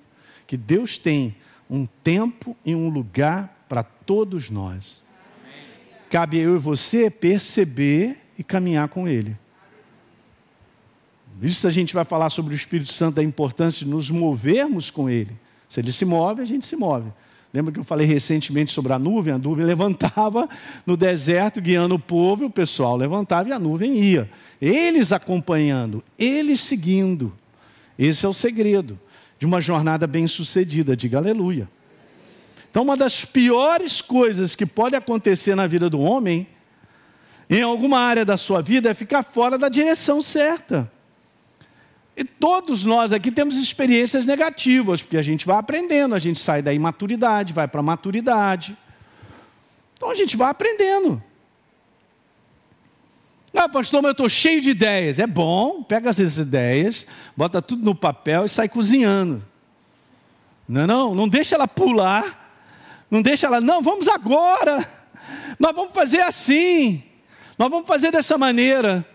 que 0.47 0.55
Deus 0.55 0.97
tem 0.97 1.35
um 1.69 1.85
tempo 1.85 2.55
e 2.63 2.73
um 2.73 2.87
lugar 2.87 3.65
para 3.67 3.83
todos 3.83 4.49
nós. 4.49 5.02
Cabe 6.13 6.37
eu 6.37 6.53
e 6.53 6.59
você 6.59 7.09
perceber 7.09 8.15
e 8.37 8.43
caminhar 8.43 8.87
com 8.87 9.07
Ele. 9.07 9.35
Isso 11.41 11.67
a 11.67 11.71
gente 11.71 11.91
vai 11.91 12.05
falar 12.05 12.29
sobre 12.29 12.53
o 12.53 12.55
Espírito 12.55 12.93
Santo, 12.93 13.15
da 13.15 13.23
importância 13.23 13.83
de 13.83 13.89
nos 13.89 14.11
movermos 14.11 14.91
com 14.91 15.09
Ele. 15.09 15.31
Se 15.67 15.79
Ele 15.79 15.91
se 15.91 16.05
move, 16.05 16.43
a 16.43 16.45
gente 16.45 16.67
se 16.67 16.75
move. 16.75 17.11
Lembra 17.51 17.73
que 17.73 17.79
eu 17.79 17.83
falei 17.83 18.05
recentemente 18.05 18.69
sobre 18.69 18.93
a 18.93 18.99
nuvem? 18.99 19.33
A 19.33 19.39
nuvem 19.39 19.65
levantava 19.65 20.47
no 20.85 20.95
deserto, 20.95 21.59
guiando 21.59 21.95
o 21.95 21.99
povo, 21.99 22.43
e 22.43 22.45
o 22.45 22.51
pessoal 22.51 22.95
levantava 22.95 23.49
e 23.49 23.51
a 23.51 23.57
nuvem 23.57 23.97
ia. 23.97 24.29
Eles 24.61 25.11
acompanhando, 25.11 26.03
eles 26.19 26.59
seguindo. 26.59 27.33
Esse 27.97 28.23
é 28.23 28.29
o 28.29 28.33
segredo 28.33 28.99
de 29.39 29.47
uma 29.47 29.59
jornada 29.59 30.05
bem-sucedida. 30.05 30.95
Diga 30.95 31.17
aleluia. 31.17 31.67
Então, 32.73 32.81
uma 32.81 32.97
das 32.97 33.23
piores 33.23 34.01
coisas 34.01 34.55
que 34.55 34.65
pode 34.65 34.95
acontecer 34.95 35.53
na 35.53 35.67
vida 35.67 35.91
do 35.91 35.99
homem, 35.99 36.47
em 37.47 37.61
alguma 37.61 37.99
área 37.99 38.25
da 38.25 38.35
sua 38.35 38.63
vida, 38.63 38.89
é 38.89 38.95
ficar 38.95 39.21
fora 39.21 39.59
da 39.59 39.69
direção 39.69 40.23
certa. 40.23 40.91
E 42.17 42.23
todos 42.23 42.83
nós 42.83 43.13
aqui 43.13 43.29
temos 43.29 43.57
experiências 43.57 44.25
negativas, 44.25 45.03
porque 45.03 45.17
a 45.17 45.21
gente 45.21 45.45
vai 45.45 45.57
aprendendo, 45.57 46.15
a 46.15 46.17
gente 46.17 46.39
sai 46.39 46.63
da 46.63 46.73
imaturidade, 46.73 47.53
vai 47.53 47.67
para 47.67 47.81
a 47.81 47.83
maturidade. 47.83 48.75
Então 49.95 50.09
a 50.09 50.15
gente 50.15 50.35
vai 50.35 50.49
aprendendo. 50.49 51.21
Ah, 53.55 53.69
pastor, 53.69 54.01
mas 54.01 54.09
eu 54.09 54.13
estou 54.13 54.29
cheio 54.29 54.59
de 54.59 54.71
ideias. 54.71 55.19
É 55.19 55.27
bom, 55.27 55.83
pega 55.83 56.09
essas 56.09 56.39
ideias, 56.39 57.05
bota 57.37 57.61
tudo 57.61 57.85
no 57.85 57.93
papel 57.93 58.45
e 58.45 58.49
sai 58.49 58.67
cozinhando. 58.67 59.45
Não 60.67 60.81
é 60.81 60.87
não? 60.87 61.13
Não 61.13 61.27
deixa 61.27 61.53
ela 61.53 61.67
pular 61.67 62.41
não 63.13 63.21
deixa 63.21 63.45
ela, 63.45 63.61
não, 63.61 63.79
vamos 63.79 64.07
agora. 64.07 64.83
Nós 65.59 65.75
vamos 65.75 65.93
fazer 65.93 66.21
assim. 66.21 67.03
Nós 67.59 67.69
vamos 67.69 67.87
fazer 67.87 68.09
dessa 68.09 68.39
maneira. 68.39 69.05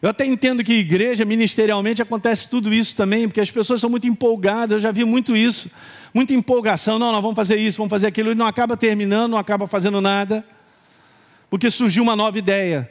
Eu 0.00 0.10
até 0.10 0.24
entendo 0.24 0.62
que 0.62 0.74
igreja, 0.74 1.24
ministerialmente, 1.24 2.00
acontece 2.00 2.48
tudo 2.48 2.72
isso 2.72 2.94
também, 2.94 3.26
porque 3.26 3.40
as 3.40 3.50
pessoas 3.50 3.80
são 3.80 3.90
muito 3.90 4.06
empolgadas, 4.06 4.74
eu 4.74 4.78
já 4.78 4.92
vi 4.92 5.04
muito 5.04 5.36
isso, 5.36 5.72
muita 6.14 6.32
empolgação, 6.32 7.00
não, 7.00 7.10
nós 7.10 7.20
vamos 7.20 7.34
fazer 7.34 7.56
isso, 7.56 7.78
vamos 7.78 7.90
fazer 7.90 8.06
aquilo, 8.06 8.30
e 8.30 8.34
não 8.36 8.46
acaba 8.46 8.76
terminando, 8.76 9.32
não 9.32 9.38
acaba 9.38 9.66
fazendo 9.66 10.00
nada, 10.00 10.44
porque 11.50 11.68
surgiu 11.68 12.04
uma 12.04 12.14
nova 12.14 12.38
ideia. 12.38 12.88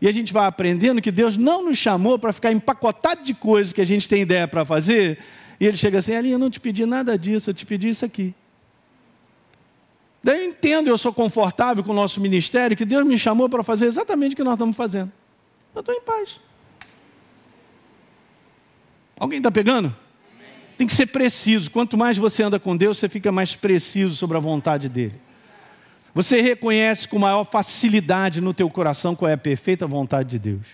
E 0.00 0.08
a 0.08 0.12
gente 0.12 0.32
vai 0.32 0.46
aprendendo 0.46 1.00
que 1.00 1.12
Deus 1.12 1.36
não 1.36 1.64
nos 1.64 1.78
chamou 1.78 2.18
para 2.18 2.32
ficar 2.32 2.50
empacotado 2.50 3.22
de 3.22 3.32
coisas 3.32 3.72
que 3.72 3.80
a 3.80 3.86
gente 3.86 4.08
tem 4.08 4.22
ideia 4.22 4.48
para 4.48 4.64
fazer, 4.64 5.20
e 5.60 5.66
Ele 5.66 5.76
chega 5.76 6.00
assim, 6.00 6.14
ali, 6.14 6.32
eu 6.32 6.38
não 6.38 6.50
te 6.50 6.58
pedi 6.58 6.84
nada 6.84 7.16
disso, 7.16 7.48
eu 7.48 7.54
te 7.54 7.64
pedi 7.64 7.90
isso 7.90 8.04
aqui. 8.04 8.34
Daí 10.22 10.44
eu 10.44 10.50
entendo, 10.50 10.88
eu 10.88 10.96
sou 10.96 11.12
confortável 11.12 11.82
com 11.82 11.90
o 11.90 11.94
nosso 11.94 12.20
ministério, 12.20 12.76
que 12.76 12.84
Deus 12.84 13.04
me 13.04 13.18
chamou 13.18 13.48
para 13.48 13.62
fazer 13.62 13.86
exatamente 13.86 14.34
o 14.34 14.36
que 14.36 14.44
nós 14.44 14.54
estamos 14.54 14.76
fazendo. 14.76 15.10
Eu 15.74 15.80
estou 15.80 15.94
em 15.94 16.00
paz. 16.02 16.36
Alguém 19.18 19.38
está 19.38 19.50
pegando? 19.50 19.94
Tem 20.78 20.86
que 20.86 20.94
ser 20.94 21.06
preciso. 21.06 21.70
Quanto 21.70 21.96
mais 21.96 22.16
você 22.16 22.42
anda 22.42 22.58
com 22.58 22.76
Deus, 22.76 22.98
você 22.98 23.08
fica 23.08 23.32
mais 23.32 23.56
preciso 23.56 24.14
sobre 24.14 24.36
a 24.36 24.40
vontade 24.40 24.88
dele. 24.88 25.14
Você 26.14 26.40
reconhece 26.40 27.08
com 27.08 27.18
maior 27.18 27.44
facilidade 27.44 28.40
no 28.40 28.52
teu 28.52 28.68
coração 28.68 29.16
qual 29.16 29.30
é 29.30 29.34
a 29.34 29.38
perfeita 29.38 29.86
vontade 29.86 30.30
de 30.30 30.38
Deus. 30.38 30.66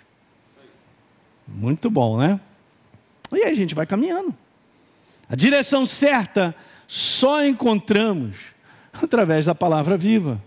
Muito 1.46 1.88
bom, 1.88 2.18
né? 2.18 2.40
E 3.32 3.44
aí 3.44 3.52
a 3.52 3.54
gente 3.54 3.74
vai 3.74 3.86
caminhando. 3.86 4.34
A 5.28 5.36
direção 5.36 5.86
certa 5.86 6.54
só 6.86 7.44
encontramos 7.44 8.36
através 9.04 9.46
da 9.46 9.54
palavra 9.54 9.96
viva. 9.96 10.42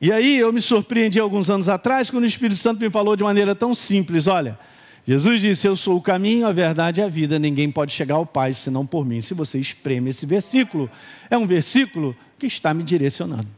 E 0.00 0.10
aí 0.10 0.38
eu 0.38 0.52
me 0.52 0.62
surpreendi 0.62 1.20
alguns 1.20 1.50
anos 1.50 1.68
atrás 1.68 2.10
quando 2.10 2.24
o 2.24 2.26
Espírito 2.26 2.58
Santo 2.58 2.80
me 2.80 2.90
falou 2.90 3.14
de 3.14 3.22
maneira 3.22 3.54
tão 3.54 3.74
simples: 3.74 4.26
olha, 4.26 4.58
Jesus 5.06 5.40
disse: 5.40 5.66
Eu 5.66 5.76
sou 5.76 5.96
o 5.96 6.00
caminho, 6.00 6.46
a 6.46 6.52
verdade 6.52 7.00
e 7.00 7.04
a 7.04 7.08
vida, 7.08 7.38
ninguém 7.38 7.70
pode 7.70 7.92
chegar 7.92 8.14
ao 8.14 8.24
Pai 8.24 8.54
senão 8.54 8.86
por 8.86 9.04
mim. 9.04 9.20
Se 9.20 9.34
você 9.34 9.58
espreme 9.58 10.10
esse 10.10 10.24
versículo, 10.24 10.90
é 11.28 11.36
um 11.36 11.46
versículo 11.46 12.16
que 12.38 12.46
está 12.46 12.72
me 12.72 12.82
direcionando. 12.82 13.48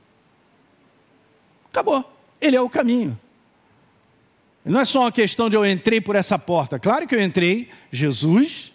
Acabou, 1.70 2.04
ele 2.40 2.56
é 2.56 2.60
o 2.60 2.68
caminho. 2.68 3.18
Não 4.64 4.80
é 4.80 4.84
só 4.84 5.00
uma 5.02 5.12
questão 5.12 5.48
de 5.50 5.56
eu 5.56 5.66
entrei 5.66 6.00
por 6.00 6.16
essa 6.16 6.38
porta. 6.38 6.78
Claro 6.78 7.06
que 7.06 7.14
eu 7.14 7.22
entrei, 7.22 7.68
Jesus, 7.90 8.71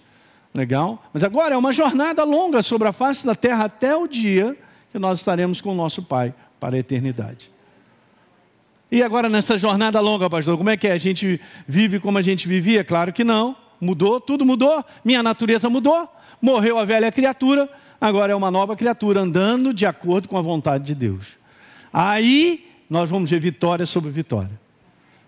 Legal? 0.53 1.03
Mas 1.13 1.23
agora 1.23 1.55
é 1.55 1.57
uma 1.57 1.71
jornada 1.71 2.23
longa 2.23 2.61
sobre 2.61 2.87
a 2.87 2.93
face 2.93 3.25
da 3.25 3.35
terra 3.35 3.65
até 3.65 3.95
o 3.95 4.07
dia 4.07 4.57
que 4.91 4.99
nós 4.99 5.19
estaremos 5.19 5.61
com 5.61 5.71
o 5.71 5.75
nosso 5.75 6.01
Pai 6.01 6.33
para 6.59 6.75
a 6.75 6.79
eternidade. 6.79 7.51
E 8.91 9.03
agora 9.03 9.27
nessa 9.27 9.57
jornada 9.57 9.99
longa, 9.99 10.29
pastor, 10.29 10.57
como 10.57 10.69
é 10.69 10.77
que 10.77 10.87
é? 10.87 10.93
A 10.93 10.97
gente 10.97 11.39
vive 11.67 11.99
como 11.99 12.17
a 12.17 12.21
gente 12.21 12.47
vivia? 12.47 12.83
Claro 12.83 13.11
que 13.11 13.23
não. 13.23 13.55
Mudou, 13.79 14.19
tudo 14.19 14.45
mudou. 14.45 14.83
Minha 15.03 15.21
natureza 15.21 15.69
mudou. 15.69 16.09
Morreu 16.41 16.77
a 16.77 16.85
velha 16.85 17.11
criatura, 17.11 17.67
agora 17.99 18.31
é 18.31 18.35
uma 18.35 18.51
nova 18.51 18.75
criatura 18.75 19.21
andando 19.21 19.73
de 19.73 19.85
acordo 19.85 20.29
com 20.29 20.37
a 20.37 20.41
vontade 20.41 20.85
de 20.85 20.93
Deus. 20.93 21.35
Aí 21.91 22.69
nós 22.89 23.09
vamos 23.09 23.29
ver 23.29 23.39
vitória 23.39 23.85
sobre 23.85 24.11
vitória. 24.11 24.59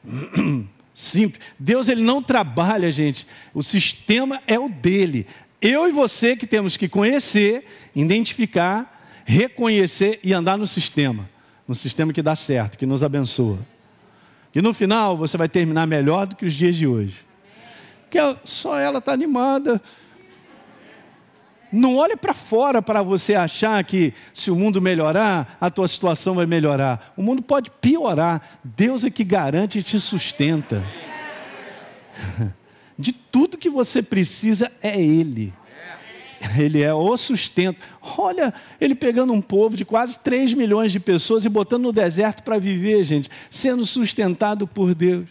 Simples. 0.99 1.41
Deus 1.57 1.88
ele 1.88 2.01
não 2.01 2.21
trabalha, 2.21 2.91
gente. 2.91 3.25
O 3.53 3.63
sistema 3.63 4.41
é 4.45 4.59
o 4.59 4.67
dele. 4.67 5.25
Eu 5.62 5.88
e 5.88 5.93
você 5.93 6.35
que 6.35 6.45
temos 6.45 6.75
que 6.75 6.89
conhecer, 6.89 7.65
identificar, 7.95 9.23
reconhecer 9.23 10.19
e 10.21 10.33
andar 10.33 10.57
no 10.57 10.67
sistema. 10.67 11.29
No 11.65 11.73
sistema 11.73 12.12
que 12.12 12.21
dá 12.21 12.35
certo, 12.35 12.77
que 12.77 12.85
nos 12.85 13.01
abençoa. 13.01 13.59
E 14.53 14.62
no 14.62 14.73
final 14.73 15.15
você 15.15 15.38
vai 15.38 15.47
terminar 15.47 15.88
melhor 15.88 16.27
do 16.27 16.35
que 16.35 16.45
os 16.45 16.53
dias 16.53 16.75
de 16.75 16.85
hoje. 16.85 17.25
Que 18.09 18.19
só 18.43 18.77
ela 18.77 18.99
está 18.99 19.13
animada. 19.13 19.81
Não 21.71 21.97
olhe 21.97 22.15
para 22.15 22.34
fora 22.34 22.82
para 22.82 23.01
você 23.01 23.36
achar 23.36 23.84
que 23.84 24.13
se 24.34 24.49
o 24.49 24.55
mundo 24.55 24.82
melhorar, 24.82 25.58
a 25.62 25.69
tua 25.69 25.88
situação 25.88 26.36
vai 26.36 26.45
melhorar. 26.45 27.13
O 27.15 27.21
mundo 27.21 27.41
pode 27.41 27.69
piorar. 27.69 28.60
Deus 28.63 29.03
é 29.03 29.10
que 29.10 29.23
garante 29.23 29.79
e 29.79 29.84
te 29.84 29.99
sustenta. 29.99 30.84
De 32.97 33.13
tudo 33.13 33.58
que 33.58 33.69
você 33.69 34.01
precisa 34.01 34.71
é 34.82 34.99
Ele. 34.99 35.53
Ele 36.58 36.82
é 36.82 36.93
o 36.93 37.17
sustento. 37.17 37.82
Olha, 38.17 38.53
ele 38.79 38.95
pegando 38.95 39.34
um 39.34 39.41
povo 39.41 39.75
de 39.75 39.84
quase 39.84 40.17
3 40.19 40.53
milhões 40.53 40.91
de 40.91 40.99
pessoas 40.99 41.43
e 41.43 41.49
botando 41.49 41.84
no 41.84 41.91
deserto 41.91 42.43
para 42.43 42.58
viver, 42.58 43.03
gente, 43.03 43.29
sendo 43.49 43.86
sustentado 43.86 44.65
por 44.65 44.95
Deus. 44.95 45.27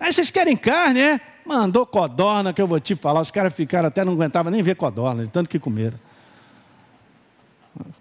Aí 0.00 0.12
vocês 0.12 0.30
querem 0.30 0.56
carne, 0.56 1.00
é? 1.00 1.20
Mandou 1.44 1.84
codorna, 1.84 2.52
que 2.52 2.62
eu 2.62 2.66
vou 2.66 2.80
te 2.80 2.94
falar. 2.94 3.20
Os 3.20 3.30
caras 3.30 3.52
ficaram 3.54 3.88
até, 3.88 4.04
não 4.04 4.14
aguentavam 4.14 4.50
nem 4.50 4.62
ver 4.62 4.76
codorna, 4.76 5.24
de 5.24 5.30
tanto 5.30 5.48
que 5.48 5.58
comeram. 5.58 5.98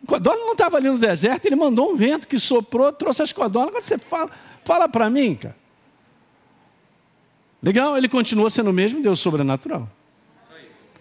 Codorna 0.08 0.40
não 0.42 0.54
estava 0.54 0.78
ali 0.78 0.90
no 0.90 0.98
deserto, 0.98 1.46
ele 1.46 1.56
mandou 1.56 1.92
um 1.92 1.96
vento 1.96 2.28
que 2.28 2.40
soprou, 2.40 2.92
trouxe 2.94 3.22
as 3.22 3.34
codornas. 3.34 3.70
Agora 3.70 3.84
você 3.84 3.98
fala, 3.98 4.30
fala 4.64 4.88
para 4.88 5.10
mim, 5.10 5.36
cara. 5.36 5.56
Legal? 7.62 7.98
Ele 7.98 8.10
continua 8.10 8.50
sendo 8.50 8.70
o 8.70 8.74
mesmo 8.74 9.02
Deus 9.02 9.20
sobrenatural. 9.20 9.90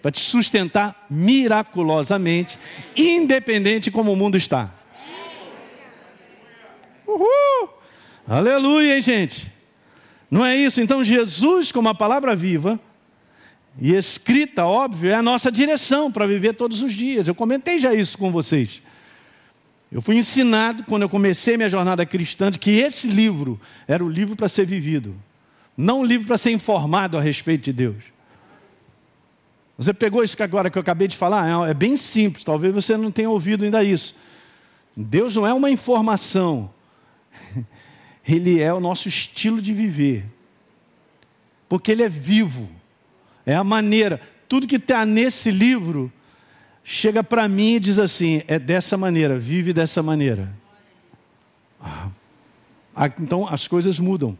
Para 0.00 0.10
te 0.10 0.20
sustentar 0.20 1.06
miraculosamente, 1.08 2.58
independente 2.96 3.90
como 3.90 4.12
o 4.12 4.16
mundo 4.16 4.36
está. 4.36 4.70
Uhul! 7.06 7.68
Aleluia, 8.26 8.96
hein, 8.96 9.02
gente? 9.02 9.52
Não 10.32 10.46
é 10.46 10.56
isso? 10.56 10.80
Então, 10.80 11.04
Jesus, 11.04 11.70
como 11.70 11.90
a 11.90 11.94
palavra 11.94 12.34
viva 12.34 12.80
e 13.78 13.92
escrita, 13.92 14.64
óbvio, 14.64 15.10
é 15.10 15.14
a 15.14 15.20
nossa 15.20 15.52
direção 15.52 16.10
para 16.10 16.26
viver 16.26 16.54
todos 16.54 16.80
os 16.80 16.94
dias. 16.94 17.28
Eu 17.28 17.34
comentei 17.34 17.78
já 17.78 17.92
isso 17.92 18.16
com 18.16 18.32
vocês. 18.32 18.80
Eu 19.92 20.00
fui 20.00 20.16
ensinado, 20.16 20.84
quando 20.84 21.02
eu 21.02 21.08
comecei 21.10 21.58
minha 21.58 21.68
jornada 21.68 22.06
cristã, 22.06 22.50
de 22.50 22.58
que 22.58 22.70
esse 22.70 23.08
livro 23.08 23.60
era 23.86 24.02
o 24.02 24.08
livro 24.08 24.34
para 24.34 24.48
ser 24.48 24.64
vivido, 24.64 25.14
não 25.76 26.00
um 26.00 26.04
livro 26.04 26.26
para 26.26 26.38
ser 26.38 26.50
informado 26.50 27.18
a 27.18 27.20
respeito 27.20 27.64
de 27.64 27.72
Deus. 27.74 28.02
Você 29.76 29.92
pegou 29.92 30.24
isso 30.24 30.34
que 30.34 30.42
agora 30.42 30.70
que 30.70 30.78
eu 30.78 30.82
acabei 30.82 31.08
de 31.08 31.16
falar? 31.18 31.66
É, 31.66 31.72
é 31.72 31.74
bem 31.74 31.94
simples, 31.98 32.42
talvez 32.42 32.72
você 32.72 32.96
não 32.96 33.10
tenha 33.10 33.28
ouvido 33.28 33.66
ainda 33.66 33.84
isso. 33.84 34.14
Deus 34.96 35.36
não 35.36 35.46
é 35.46 35.52
uma 35.52 35.68
informação, 35.68 36.70
ele 38.26 38.60
é 38.60 38.72
o 38.72 38.80
nosso 38.80 39.08
estilo 39.08 39.60
de 39.60 39.72
viver. 39.72 40.24
Porque 41.68 41.90
ele 41.90 42.02
é 42.02 42.08
vivo. 42.08 42.68
É 43.44 43.54
a 43.54 43.64
maneira. 43.64 44.20
tudo 44.48 44.66
que 44.66 44.76
está 44.76 45.04
nesse 45.04 45.50
livro 45.50 46.12
chega 46.84 47.24
para 47.24 47.48
mim 47.48 47.74
e 47.74 47.80
diz 47.80 47.98
assim: 47.98 48.42
é 48.46 48.58
dessa 48.58 48.96
maneira, 48.96 49.38
vive 49.38 49.72
dessa 49.72 50.02
maneira. 50.02 50.52
Ah, 52.94 53.10
então 53.18 53.48
as 53.48 53.66
coisas 53.66 53.98
mudam. 53.98 54.36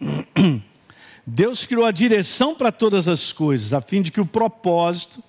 Deus 1.26 1.66
criou 1.66 1.84
a 1.84 1.90
direção 1.90 2.54
para 2.54 2.70
todas 2.70 3.08
as 3.08 3.32
coisas, 3.32 3.72
a 3.72 3.80
fim 3.80 4.02
de 4.02 4.12
que 4.12 4.20
o 4.20 4.26
propósito, 4.26 5.22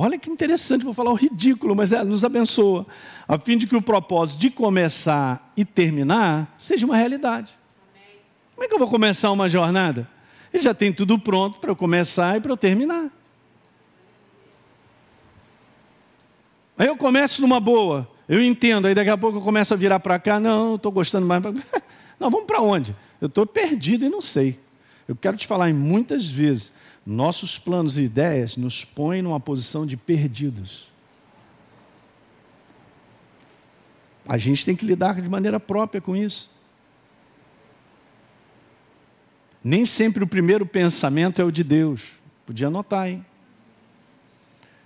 olha 0.00 0.18
que 0.18 0.30
interessante, 0.30 0.84
vou 0.84 0.94
falar 0.94 1.10
o 1.10 1.14
ridículo, 1.14 1.74
mas 1.74 1.92
é, 1.92 2.02
nos 2.02 2.24
abençoa, 2.24 2.86
a 3.28 3.38
fim 3.38 3.58
de 3.58 3.66
que 3.66 3.76
o 3.76 3.82
propósito 3.82 4.40
de 4.40 4.50
começar 4.50 5.52
e 5.56 5.64
terminar 5.64 6.54
seja 6.58 6.86
uma 6.86 6.96
realidade. 6.96 7.58
Como 8.54 8.64
é 8.64 8.68
que 8.68 8.74
eu 8.74 8.78
vou 8.78 8.88
começar 8.88 9.30
uma 9.30 9.48
jornada? 9.48 10.08
Ele 10.52 10.62
já 10.62 10.74
tem 10.74 10.92
tudo 10.92 11.18
pronto 11.18 11.60
para 11.60 11.70
eu 11.70 11.76
começar 11.76 12.36
e 12.36 12.40
para 12.40 12.52
eu 12.52 12.56
terminar. 12.56 13.10
Aí 16.76 16.86
eu 16.86 16.96
começo 16.96 17.42
numa 17.42 17.60
boa, 17.60 18.10
eu 18.28 18.42
entendo, 18.42 18.86
aí 18.86 18.94
daqui 18.94 19.10
a 19.10 19.18
pouco 19.18 19.38
eu 19.38 19.42
começo 19.42 19.74
a 19.74 19.76
virar 19.76 20.00
para 20.00 20.18
cá, 20.18 20.40
não, 20.40 20.76
estou 20.76 20.90
gostando 20.90 21.26
mais. 21.26 21.42
Não, 22.18 22.30
vamos 22.30 22.44
para 22.44 22.60
onde? 22.60 22.94
Eu 23.18 23.28
estou 23.28 23.46
perdido 23.46 24.04
e 24.04 24.10
não 24.10 24.20
sei. 24.20 24.60
Eu 25.08 25.16
quero 25.16 25.38
te 25.38 25.46
falar 25.46 25.72
muitas 25.72 26.30
vezes, 26.30 26.70
nossos 27.10 27.58
planos 27.58 27.98
e 27.98 28.02
ideias 28.02 28.56
nos 28.56 28.84
põem 28.84 29.20
numa 29.20 29.40
posição 29.40 29.84
de 29.84 29.96
perdidos. 29.96 30.88
A 34.28 34.38
gente 34.38 34.64
tem 34.64 34.76
que 34.76 34.86
lidar 34.86 35.20
de 35.20 35.28
maneira 35.28 35.58
própria 35.58 36.00
com 36.00 36.14
isso. 36.14 36.48
Nem 39.62 39.84
sempre 39.84 40.22
o 40.22 40.26
primeiro 40.26 40.64
pensamento 40.64 41.42
é 41.42 41.44
o 41.44 41.50
de 41.50 41.64
Deus. 41.64 42.02
Podia 42.46 42.68
anotar, 42.68 43.08
hein? 43.08 43.26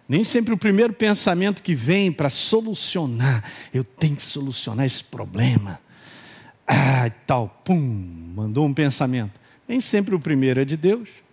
Nem 0.09 0.25
sempre 0.25 0.55
o 0.55 0.59
primeiro 0.59 0.95
pensamento 0.95 1.63
que 1.63 1.75
vem 1.75 2.11
para 2.11 2.31
solucionar, 2.31 3.45
eu 3.73 3.85
tenho 3.85 4.17
que 4.17 4.23
solucionar 4.23 4.87
esse 4.87 5.05
problema. 5.05 5.79
Ah, 6.67 7.11
tal, 7.27 7.49
pum, 7.65 8.33
mandou 8.35 8.67
um 8.67 8.73
pensamento. 8.73 9.39
Nem 9.69 9.81
sempre 9.81 10.15
o 10.15 10.21
primeiro 10.21 10.61
é 10.61 10.65
de 10.65 10.77
Deus. 10.77 11.24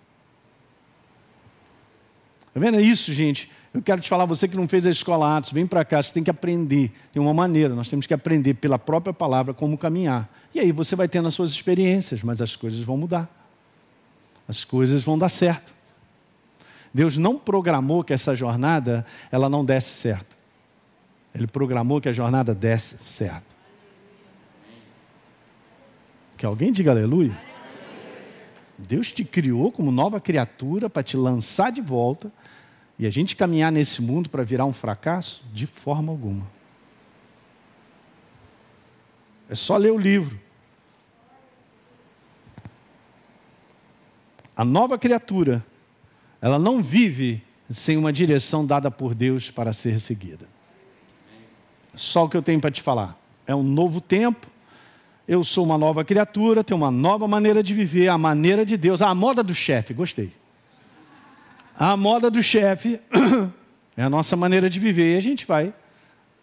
Está 2.52 2.60
vendo? 2.60 2.78
É 2.78 2.82
isso, 2.82 3.14
gente. 3.14 3.50
Eu 3.74 3.82
quero 3.82 4.02
te 4.02 4.10
falar, 4.10 4.26
você 4.26 4.46
que 4.46 4.58
não 4.58 4.68
fez 4.68 4.86
a 4.86 4.90
escola 4.90 5.38
Atos, 5.38 5.54
vem 5.54 5.66
para 5.66 5.86
cá, 5.86 6.04
você 6.04 6.14
tem 6.14 6.22
que 6.22 6.30
aprender. 6.30 6.92
Tem 7.14 7.22
uma 7.22 7.34
maneira, 7.34 7.74
nós 7.74 7.90
temos 7.90 8.06
que 8.06 8.14
aprender 8.14 8.56
pela 8.56 8.78
própria 8.78 9.14
palavra 9.14 9.54
como 9.54 9.78
caminhar. 9.78 10.30
E 10.54 10.60
aí 10.60 10.74
você 10.74 10.94
vai 10.94 11.08
tendo 11.08 11.30
as 11.30 11.34
suas 11.34 11.52
experiências, 11.52 12.22
mas 12.22 12.42
as 12.42 12.58
coisas 12.58 12.82
vão 12.82 12.98
mudar. 12.98 13.30
As 14.48 14.66
coisas 14.66 15.02
vão 15.02 15.18
dar 15.18 15.30
certo. 15.30 15.74
Deus 16.94 17.16
não 17.16 17.40
programou 17.40 18.04
que 18.04 18.12
essa 18.12 18.36
jornada 18.36 19.06
ela 19.32 19.48
não 19.48 19.64
desse 19.64 19.92
certo. 19.92 20.36
Ele 21.34 21.48
programou 21.48 22.02
que 22.02 22.10
a 22.10 22.14
jornada 22.14 22.54
desse 22.54 22.98
certo. 22.98 23.56
Que 26.36 26.46
alguém 26.46 26.74
diga 26.74 26.92
aleluia. 26.92 27.51
Deus 28.88 29.12
te 29.12 29.24
criou 29.24 29.72
como 29.72 29.92
nova 29.92 30.20
criatura 30.20 30.90
para 30.90 31.04
te 31.04 31.16
lançar 31.16 31.72
de 31.72 31.82
volta 31.82 32.32
e 32.98 33.08
a 33.08 33.10
gente 33.10 33.36
caminhar 33.36 33.72
nesse 33.72 34.02
mundo 34.02 34.30
para 34.30 34.44
virar 34.44 34.66
um 34.66 34.74
fracasso? 34.74 35.44
De 35.54 35.66
forma 35.66 36.12
alguma. 36.12 36.46
É 39.50 39.56
só 39.56 39.78
ler 39.78 39.92
o 39.92 39.98
livro. 39.98 40.40
A 44.56 44.66
nova 44.66 44.98
criatura, 44.98 45.66
ela 46.42 46.60
não 46.60 46.84
vive 46.84 47.44
sem 47.70 47.98
uma 47.98 48.12
direção 48.12 48.66
dada 48.66 48.92
por 48.92 49.16
Deus 49.16 49.50
para 49.50 49.74
ser 49.74 50.00
seguida. 50.00 50.48
Só 51.96 52.26
o 52.26 52.30
que 52.30 52.38
eu 52.38 52.42
tenho 52.42 52.60
para 52.60 52.70
te 52.70 52.82
falar. 52.82 53.18
É 53.48 53.56
um 53.56 53.64
novo 53.64 54.00
tempo, 54.00 54.48
eu 55.28 55.44
sou 55.44 55.64
uma 55.64 55.78
nova 55.78 56.04
criatura, 56.04 56.64
tenho 56.64 56.80
uma 56.80 56.92
nova 56.92 57.28
maneira 57.28 57.62
de 57.62 57.74
viver, 57.74 58.08
a 58.08 58.18
maneira 58.18 58.66
de 58.66 58.76
Deus, 58.76 59.02
a 59.02 59.14
moda 59.14 59.44
do 59.44 59.54
chefe, 59.54 59.94
gostei. 59.94 60.32
A 61.78 61.96
moda 61.96 62.30
do 62.30 62.44
chefe 62.44 63.00
é 63.96 64.04
a 64.04 64.10
nossa 64.10 64.36
maneira 64.36 64.70
de 64.70 64.80
viver 64.80 65.14
e 65.14 65.18
a 65.18 65.22
gente 65.22 65.46
vai, 65.46 65.74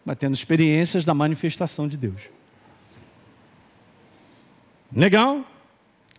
vai 0.04 0.16
tendo 0.16 0.34
experiências 0.34 1.04
da 1.04 1.14
manifestação 1.14 1.86
de 1.86 1.96
Deus. 1.96 2.20
Legal? 4.94 5.44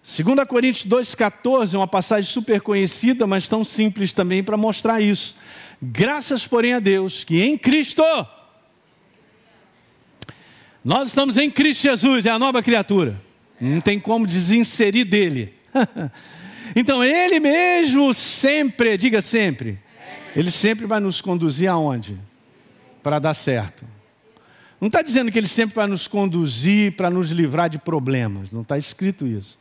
2 0.04 0.48
Coríntios 0.48 0.86
2,14 0.90 1.74
é 1.74 1.78
uma 1.78 1.88
passagem 1.88 2.30
super 2.30 2.62
conhecida, 2.62 3.28
mas 3.28 3.48
tão 3.48 3.64
simples 3.64 4.14
também 4.14 4.44
para 4.44 4.58
mostrar 4.58 5.02
isso. 5.02 5.36
Graças, 5.82 6.48
porém, 6.48 6.74
a 6.74 6.80
Deus 6.80 7.24
que 7.24 7.42
em 7.42 7.58
Cristo 7.58 8.04
nós 10.84 11.10
estamos 11.10 11.38
em 11.38 11.50
Cristo 11.50 11.84
Jesus, 11.84 12.26
é 12.26 12.30
a 12.30 12.40
nova 12.40 12.64
criatura. 12.64 13.20
Não 13.60 13.82
tem 13.82 14.00
como 14.00 14.26
desinserir 14.26 15.06
dele. 15.06 15.54
então 16.76 17.04
ele 17.04 17.40
mesmo 17.40 18.14
sempre, 18.14 18.98
diga 18.98 19.22
sempre, 19.22 19.78
ele 20.36 20.52
sempre 20.52 20.86
vai 20.86 21.00
nos 21.00 21.22
conduzir 21.22 21.70
aonde? 21.70 22.18
Para 23.04 23.20
dar 23.20 23.34
certo. 23.34 23.84
Não 24.80 24.88
está 24.88 25.02
dizendo 25.02 25.32
que 25.32 25.38
ele 25.38 25.48
sempre 25.48 25.76
vai 25.76 25.88
nos 25.88 26.08
conduzir 26.08 26.94
para 26.94 27.10
nos 27.10 27.30
livrar 27.32 27.70
de 27.70 27.78
problemas. 27.78 28.50
Não 28.52 28.62
está 28.62 28.78
escrito 28.78 29.28
isso. 29.28 29.58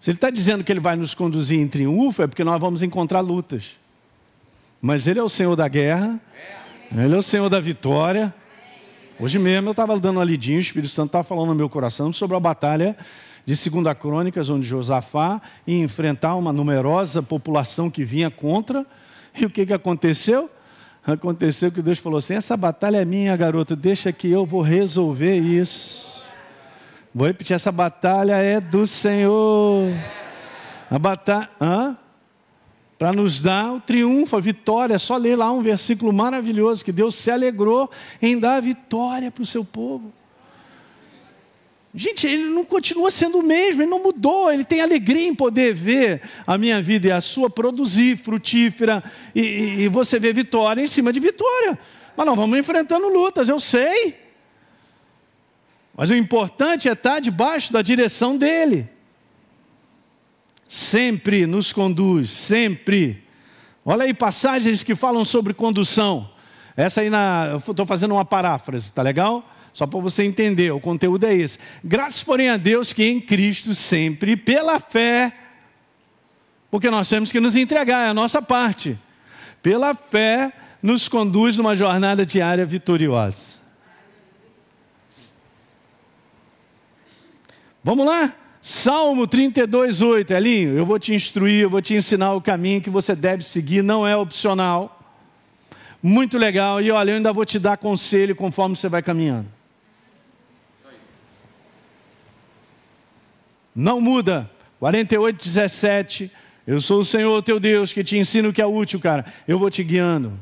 Se 0.00 0.10
ele 0.10 0.16
está 0.16 0.30
dizendo 0.30 0.62
que 0.62 0.70
ele 0.70 0.80
vai 0.80 0.96
nos 0.96 1.14
conduzir 1.14 1.58
em 1.58 1.66
triunfo, 1.66 2.22
é 2.22 2.26
porque 2.26 2.44
nós 2.44 2.60
vamos 2.60 2.82
encontrar 2.82 3.20
lutas. 3.20 3.76
Mas 4.80 5.06
ele 5.06 5.18
é 5.18 5.22
o 5.22 5.28
Senhor 5.28 5.56
da 5.56 5.68
guerra, 5.68 6.18
ele 6.92 7.14
é 7.14 7.18
o 7.18 7.22
Senhor 7.22 7.48
da 7.48 7.60
vitória, 7.60 8.34
Hoje 9.22 9.38
mesmo 9.38 9.68
eu 9.68 9.72
estava 9.72 10.00
dando 10.00 10.16
uma 10.16 10.24
lidinha, 10.24 10.56
o 10.56 10.62
Espírito 10.62 10.90
Santo 10.90 11.08
estava 11.08 11.22
falando 11.22 11.48
no 11.48 11.54
meu 11.54 11.68
coração 11.68 12.10
sobre 12.10 12.34
a 12.38 12.40
batalha 12.40 12.96
de 13.44 13.54
Segunda 13.54 13.94
Crônicas, 13.94 14.48
onde 14.48 14.66
Josafá 14.66 15.42
ia 15.66 15.78
enfrentar 15.78 16.36
uma 16.36 16.54
numerosa 16.54 17.22
população 17.22 17.90
que 17.90 18.02
vinha 18.02 18.30
contra. 18.30 18.86
E 19.38 19.44
o 19.44 19.50
que, 19.50 19.66
que 19.66 19.74
aconteceu? 19.74 20.48
Aconteceu 21.06 21.70
que 21.70 21.82
Deus 21.82 21.98
falou 21.98 22.16
assim: 22.16 22.32
essa 22.32 22.56
batalha 22.56 22.96
é 22.96 23.04
minha, 23.04 23.36
garoto, 23.36 23.76
deixa 23.76 24.10
que 24.10 24.30
eu 24.30 24.46
vou 24.46 24.62
resolver 24.62 25.36
isso. 25.36 26.24
Vou 27.14 27.26
repetir: 27.26 27.52
essa 27.52 27.70
batalha 27.70 28.38
é 28.38 28.58
do 28.58 28.86
Senhor. 28.86 29.92
A 30.90 30.98
batalha. 30.98 31.50
Hã? 31.60 31.94
Para 33.00 33.14
nos 33.14 33.40
dar 33.40 33.72
o 33.72 33.80
triunfo, 33.80 34.36
a 34.36 34.40
vitória. 34.40 34.92
É 34.92 34.98
só 34.98 35.16
ler 35.16 35.34
lá 35.34 35.50
um 35.50 35.62
versículo 35.62 36.12
maravilhoso 36.12 36.84
que 36.84 36.92
Deus 36.92 37.14
se 37.14 37.30
alegrou 37.30 37.90
em 38.20 38.38
dar 38.38 38.56
a 38.56 38.60
vitória 38.60 39.30
para 39.30 39.42
o 39.42 39.46
seu 39.46 39.64
povo. 39.64 40.12
Gente, 41.94 42.26
ele 42.26 42.44
não 42.50 42.62
continua 42.62 43.10
sendo 43.10 43.38
o 43.38 43.42
mesmo, 43.42 43.80
ele 43.80 43.90
não 43.90 44.02
mudou, 44.02 44.52
ele 44.52 44.64
tem 44.64 44.82
alegria 44.82 45.26
em 45.26 45.34
poder 45.34 45.72
ver 45.72 46.20
a 46.46 46.58
minha 46.58 46.82
vida 46.82 47.08
e 47.08 47.10
a 47.10 47.22
sua 47.22 47.48
produzir 47.48 48.18
frutífera 48.18 49.02
e, 49.34 49.40
e, 49.40 49.82
e 49.84 49.88
você 49.88 50.18
vê 50.18 50.30
vitória 50.30 50.82
em 50.82 50.86
cima 50.86 51.10
de 51.10 51.20
vitória. 51.20 51.78
Mas 52.14 52.26
não 52.26 52.36
vamos 52.36 52.58
enfrentando 52.58 53.08
lutas, 53.08 53.48
eu 53.48 53.58
sei. 53.58 54.14
Mas 55.96 56.10
o 56.10 56.14
importante 56.14 56.86
é 56.86 56.92
estar 56.92 57.18
debaixo 57.18 57.72
da 57.72 57.80
direção 57.80 58.36
dele 58.36 58.86
sempre 60.70 61.48
nos 61.48 61.72
conduz, 61.72 62.30
sempre. 62.30 63.24
Olha 63.84 64.04
aí 64.04 64.14
passagens 64.14 64.84
que 64.84 64.94
falam 64.94 65.24
sobre 65.24 65.52
condução. 65.52 66.30
Essa 66.76 67.00
aí 67.00 67.10
na, 67.10 67.60
estou 67.68 67.84
fazendo 67.84 68.14
uma 68.14 68.24
paráfrase, 68.24 68.92
tá 68.92 69.02
legal? 69.02 69.44
Só 69.74 69.84
para 69.84 69.98
você 69.98 70.22
entender, 70.22 70.70
o 70.70 70.78
conteúdo 70.78 71.26
é 71.26 71.34
esse. 71.34 71.58
Graças, 71.82 72.22
porém, 72.22 72.50
a 72.50 72.56
Deus 72.56 72.92
que 72.92 73.04
em 73.04 73.20
Cristo 73.20 73.74
sempre, 73.74 74.36
pela 74.36 74.78
fé, 74.78 75.32
porque 76.70 76.88
nós 76.88 77.08
temos 77.08 77.32
que 77.32 77.40
nos 77.40 77.56
entregar, 77.56 78.06
é 78.06 78.08
a 78.10 78.14
nossa 78.14 78.40
parte. 78.40 78.96
Pela 79.60 79.92
fé, 79.92 80.52
nos 80.80 81.08
conduz 81.08 81.56
numa 81.56 81.74
jornada 81.74 82.24
diária 82.24 82.64
vitoriosa. 82.64 83.58
Vamos 87.82 88.06
lá? 88.06 88.34
Salmo 88.62 89.26
32, 89.26 90.02
8. 90.02 90.32
Elinho, 90.34 90.76
eu 90.76 90.84
vou 90.84 90.98
te 90.98 91.14
instruir, 91.14 91.62
eu 91.62 91.70
vou 91.70 91.80
te 91.80 91.94
ensinar 91.94 92.34
o 92.34 92.40
caminho 92.40 92.80
que 92.80 92.90
você 92.90 93.16
deve 93.16 93.42
seguir, 93.42 93.82
não 93.82 94.06
é 94.06 94.14
opcional. 94.16 94.96
Muito 96.02 96.36
legal. 96.36 96.80
E 96.80 96.90
olha, 96.90 97.10
eu 97.12 97.16
ainda 97.16 97.32
vou 97.32 97.44
te 97.44 97.58
dar 97.58 97.76
conselho 97.76 98.36
conforme 98.36 98.76
você 98.76 98.88
vai 98.88 99.02
caminhando. 99.02 99.48
Não 103.74 104.00
muda. 104.00 104.50
48, 104.78 105.36
17. 105.42 106.30
Eu 106.66 106.80
sou 106.80 107.00
o 107.00 107.04
Senhor 107.04 107.42
teu 107.42 107.58
Deus 107.58 107.92
que 107.92 108.04
te 108.04 108.18
ensino 108.18 108.50
o 108.50 108.52
que 108.52 108.62
é 108.62 108.66
útil, 108.66 109.00
cara. 109.00 109.24
Eu 109.46 109.58
vou 109.58 109.70
te 109.70 109.82
guiando. 109.82 110.38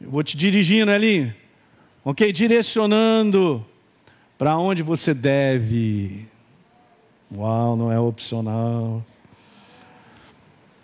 Eu 0.00 0.10
vou 0.10 0.22
te 0.22 0.36
dirigindo, 0.36 0.90
Elinho. 0.90 1.34
Ok? 2.04 2.32
Direcionando 2.32 3.64
para 4.38 4.56
onde 4.56 4.82
você 4.82 5.12
deve 5.12 6.26
Uau, 7.34 7.76
não 7.76 7.92
é 7.92 7.98
opcional. 7.98 9.02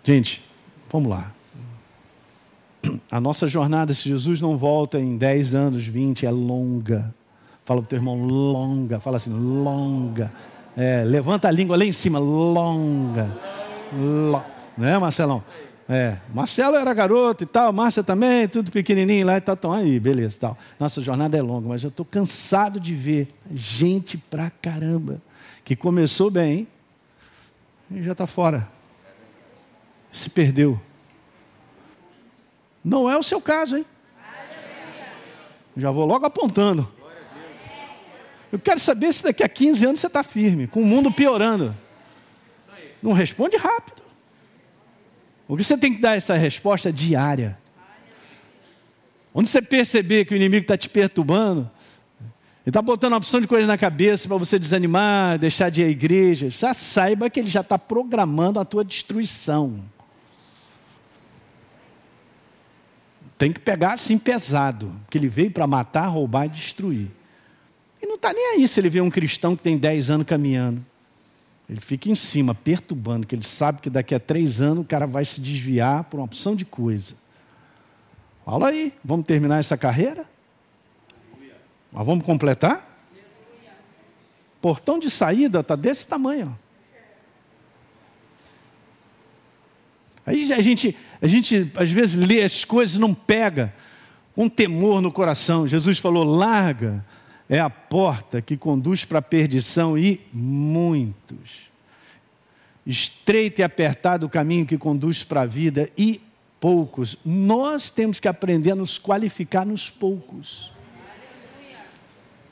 Gente, 0.03 0.47
Vamos 0.89 1.09
lá. 1.09 1.31
A 3.11 3.19
nossa 3.19 3.47
jornada, 3.47 3.93
se 3.93 4.07
Jesus 4.07 4.39
não 4.39 4.57
volta 4.57 4.99
em 4.99 5.17
10 5.17 5.53
anos, 5.53 5.85
20, 5.85 6.25
é 6.25 6.31
longa. 6.31 7.13
Fala 7.65 7.81
para 7.81 7.85
o 7.85 7.89
teu 7.89 7.97
irmão, 7.97 8.23
longa. 8.25 8.99
Fala 8.99 9.17
assim, 9.17 9.29
longa. 9.29 10.31
É, 10.75 11.03
levanta 11.05 11.49
a 11.49 11.51
língua 11.51 11.75
lá 11.75 11.83
em 11.83 11.91
cima, 11.91 12.19
longa. 12.19 13.29
Lo... 13.91 14.41
Não 14.77 14.87
é, 14.87 14.97
Marcelão? 14.97 15.43
É, 15.89 16.17
Marcelo 16.33 16.75
era 16.75 16.93
garoto 16.93 17.43
e 17.43 17.47
tal, 17.47 17.71
Márcia 17.71 18.03
também, 18.03 18.45
tudo 18.47 18.69
pequenininho 18.69 19.25
lá 19.25 19.37
e 19.37 19.41
tal, 19.41 19.55
estão 19.55 19.71
aí, 19.71 19.97
beleza 20.01 20.37
tal. 20.37 20.57
Nossa 20.77 21.01
jornada 21.01 21.37
é 21.37 21.41
longa, 21.41 21.69
mas 21.69 21.81
eu 21.81 21.87
estou 21.87 22.05
cansado 22.05 22.77
de 22.77 22.93
ver 22.93 23.33
gente 23.53 24.17
pra 24.17 24.49
caramba 24.49 25.21
que 25.67 25.75
começou 25.75 26.31
bem 26.31 26.65
e 27.91 28.01
já 28.01 28.13
está 28.13 28.25
fora. 28.25 28.71
Se 30.13 30.29
perdeu. 30.29 30.79
Não 32.81 33.09
é 33.11 33.17
o 33.17 33.21
seu 33.21 33.41
caso, 33.41 33.75
hein? 33.75 33.85
Já 35.75 35.91
vou 35.91 36.05
logo 36.05 36.25
apontando. 36.25 36.89
Eu 38.49 38.57
quero 38.57 38.79
saber 38.79 39.13
se 39.13 39.25
daqui 39.25 39.43
a 39.43 39.49
15 39.49 39.85
anos 39.85 39.99
você 39.99 40.07
está 40.07 40.23
firme, 40.23 40.67
com 40.67 40.81
o 40.81 40.85
mundo 40.85 41.11
piorando. 41.11 41.75
Não 43.03 43.11
responde 43.11 43.57
rápido. 43.57 44.01
Porque 45.49 45.65
você 45.65 45.77
tem 45.77 45.93
que 45.93 45.99
dar 45.99 46.15
essa 46.15 46.35
resposta 46.35 46.93
diária. 46.93 47.59
Onde 49.33 49.49
você 49.49 49.61
perceber 49.61 50.23
que 50.23 50.33
o 50.33 50.37
inimigo 50.37 50.63
está 50.63 50.77
te 50.77 50.89
perturbando, 50.89 51.69
ele 52.67 52.71
está 52.71 52.81
botando 52.81 53.13
uma 53.13 53.19
opção 53.19 53.39
de 53.39 53.47
coisa 53.47 53.65
na 53.65 53.77
cabeça 53.77 54.27
para 54.27 54.35
você 54.35 54.59
desanimar, 54.59 55.39
deixar 55.39 55.69
de 55.69 55.79
ir 55.79 55.85
à 55.85 55.87
igreja, 55.87 56.49
já 56.49 56.73
saiba 56.73 57.29
que 57.29 57.39
ele 57.39 57.49
já 57.49 57.61
está 57.61 57.79
programando 57.79 58.59
a 58.59 58.65
tua 58.65 58.83
destruição. 58.83 59.85
Tem 63.37 63.53
que 63.53 63.61
pegar 63.61 63.93
assim 63.93 64.17
pesado, 64.17 64.93
que 65.09 65.17
ele 65.17 65.29
veio 65.29 65.49
para 65.49 65.65
matar, 65.65 66.07
roubar 66.07 66.47
e 66.47 66.49
destruir. 66.49 67.07
E 68.01 68.05
não 68.05 68.15
está 68.15 68.33
nem 68.33 68.55
aí 68.55 68.67
se 68.67 68.81
ele 68.81 68.89
vê 68.89 68.99
um 68.99 69.09
cristão 69.09 69.55
que 69.55 69.63
tem 69.63 69.77
10 69.77 70.09
anos 70.09 70.27
caminhando. 70.27 70.85
Ele 71.69 71.79
fica 71.79 72.09
em 72.09 72.15
cima, 72.15 72.53
perturbando, 72.53 73.25
que 73.25 73.33
ele 73.33 73.45
sabe 73.45 73.79
que 73.79 73.89
daqui 73.89 74.13
a 74.13 74.19
três 74.19 74.61
anos 74.61 74.83
o 74.83 74.87
cara 74.87 75.07
vai 75.07 75.23
se 75.23 75.39
desviar 75.39 76.03
por 76.03 76.17
uma 76.17 76.25
opção 76.25 76.53
de 76.53 76.65
coisa. 76.65 77.15
Fala 78.43 78.67
aí, 78.67 78.93
vamos 79.05 79.25
terminar 79.25 79.57
essa 79.57 79.77
carreira? 79.77 80.25
Mas 81.97 82.05
vamos 82.05 82.23
completar? 82.23 82.95
Portão 84.61 84.99
de 84.99 85.09
saída 85.09 85.61
está 85.61 85.75
desse 85.75 86.07
tamanho. 86.07 86.55
Aí 90.23 90.53
a 90.53 90.61
gente, 90.61 90.95
a 91.19 91.25
gente 91.25 91.71
às 91.75 91.89
vezes 91.89 92.13
lê 92.13 92.43
as 92.43 92.63
coisas 92.63 92.97
e 92.97 92.99
não 92.99 93.15
pega 93.15 93.73
um 94.35 94.47
temor 94.47 95.01
no 95.01 95.11
coração. 95.11 95.67
Jesus 95.67 95.97
falou: 95.97 96.23
larga 96.23 97.03
é 97.49 97.59
a 97.59 97.69
porta 97.69 98.43
que 98.43 98.55
conduz 98.55 99.03
para 99.03 99.17
a 99.17 99.21
perdição 99.21 99.97
e 99.97 100.21
muitos. 100.31 101.61
Estreito 102.85 103.61
e 103.61 103.63
apertado 103.63 104.27
o 104.27 104.29
caminho 104.29 104.67
que 104.67 104.77
conduz 104.77 105.23
para 105.23 105.41
a 105.41 105.45
vida 105.47 105.89
e 105.97 106.21
poucos. 106.59 107.17
Nós 107.25 107.89
temos 107.89 108.19
que 108.19 108.27
aprender 108.27 108.73
a 108.73 108.75
nos 108.75 108.99
qualificar 108.99 109.65
nos 109.65 109.89
poucos. 109.89 110.76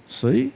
Isso 0.07 0.27
aí. 0.27 0.53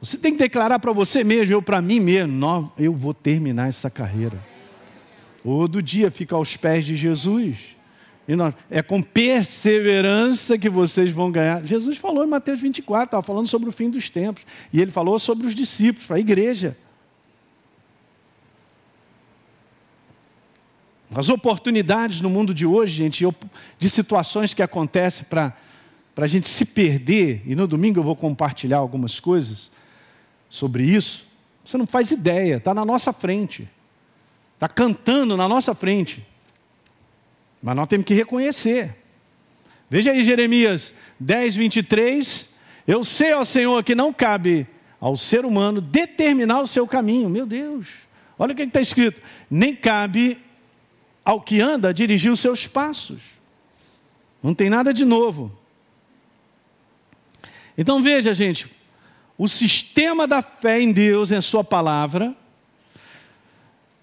Você 0.00 0.16
tem 0.16 0.32
que 0.32 0.38
declarar 0.38 0.78
para 0.78 0.92
você 0.92 1.22
mesmo, 1.22 1.52
eu 1.52 1.60
para 1.60 1.82
mim 1.82 2.00
mesmo, 2.00 2.72
eu 2.78 2.94
vou 2.94 3.12
terminar 3.12 3.68
essa 3.68 3.90
carreira. 3.90 4.42
Todo 5.42 5.82
dia 5.82 6.10
fica 6.10 6.34
aos 6.34 6.56
pés 6.56 6.84
de 6.84 6.96
Jesus. 6.96 7.58
E 8.26 8.36
nós, 8.36 8.54
é 8.70 8.80
com 8.80 9.02
perseverança 9.02 10.56
que 10.56 10.70
vocês 10.70 11.10
vão 11.10 11.30
ganhar. 11.30 11.64
Jesus 11.64 11.98
falou 11.98 12.24
em 12.24 12.28
Mateus 12.28 12.60
24, 12.60 13.06
estava 13.06 13.22
falando 13.22 13.48
sobre 13.48 13.68
o 13.68 13.72
fim 13.72 13.90
dos 13.90 14.08
tempos. 14.08 14.46
E 14.72 14.80
ele 14.80 14.90
falou 14.90 15.18
sobre 15.18 15.46
os 15.46 15.54
discípulos, 15.54 16.06
para 16.06 16.16
a 16.16 16.20
igreja. 16.20 16.76
As 21.12 21.28
oportunidades 21.28 22.20
no 22.20 22.30
mundo 22.30 22.54
de 22.54 22.64
hoje, 22.64 22.94
gente, 22.94 23.26
de 23.78 23.90
situações 23.90 24.54
que 24.54 24.62
acontecem 24.62 25.26
para 25.28 25.56
a 26.24 26.28
gente 26.28 26.48
se 26.48 26.64
perder, 26.64 27.42
e 27.46 27.54
no 27.54 27.66
domingo 27.66 28.00
eu 28.00 28.04
vou 28.04 28.16
compartilhar 28.16 28.78
algumas 28.78 29.20
coisas 29.20 29.70
sobre 30.48 30.84
isso, 30.84 31.26
você 31.64 31.78
não 31.78 31.86
faz 31.86 32.10
ideia, 32.10 32.56
está 32.56 32.74
na 32.74 32.84
nossa 32.84 33.12
frente, 33.12 33.68
está 34.54 34.68
cantando 34.68 35.36
na 35.36 35.48
nossa 35.48 35.74
frente. 35.74 36.26
Mas 37.62 37.76
nós 37.76 37.88
temos 37.88 38.06
que 38.06 38.14
reconhecer. 38.14 38.96
Veja 39.88 40.12
aí 40.12 40.22
Jeremias 40.24 40.94
10, 41.18 41.56
23. 41.56 42.48
Eu 42.86 43.04
sei, 43.04 43.34
ó 43.34 43.44
Senhor, 43.44 43.82
que 43.84 43.94
não 43.94 44.12
cabe 44.12 44.66
ao 45.00 45.16
ser 45.16 45.44
humano 45.44 45.80
determinar 45.80 46.60
o 46.60 46.66
seu 46.66 46.86
caminho. 46.86 47.28
Meu 47.28 47.46
Deus, 47.46 47.88
olha 48.38 48.52
o 48.52 48.56
que 48.56 48.62
está 48.62 48.80
escrito: 48.80 49.20
nem 49.50 49.74
cabe 49.74 50.38
ao 51.24 51.40
que 51.40 51.60
anda 51.60 51.92
dirigir 51.92 52.32
os 52.32 52.40
seus 52.40 52.66
passos. 52.66 53.20
Não 54.42 54.54
tem 54.54 54.70
nada 54.70 54.92
de 54.94 55.04
novo. 55.04 55.59
Então 57.76 58.02
veja, 58.02 58.32
gente, 58.32 58.70
o 59.38 59.48
sistema 59.48 60.26
da 60.26 60.42
fé 60.42 60.80
em 60.80 60.92
Deus, 60.92 61.32
em 61.32 61.40
Sua 61.40 61.64
palavra, 61.64 62.36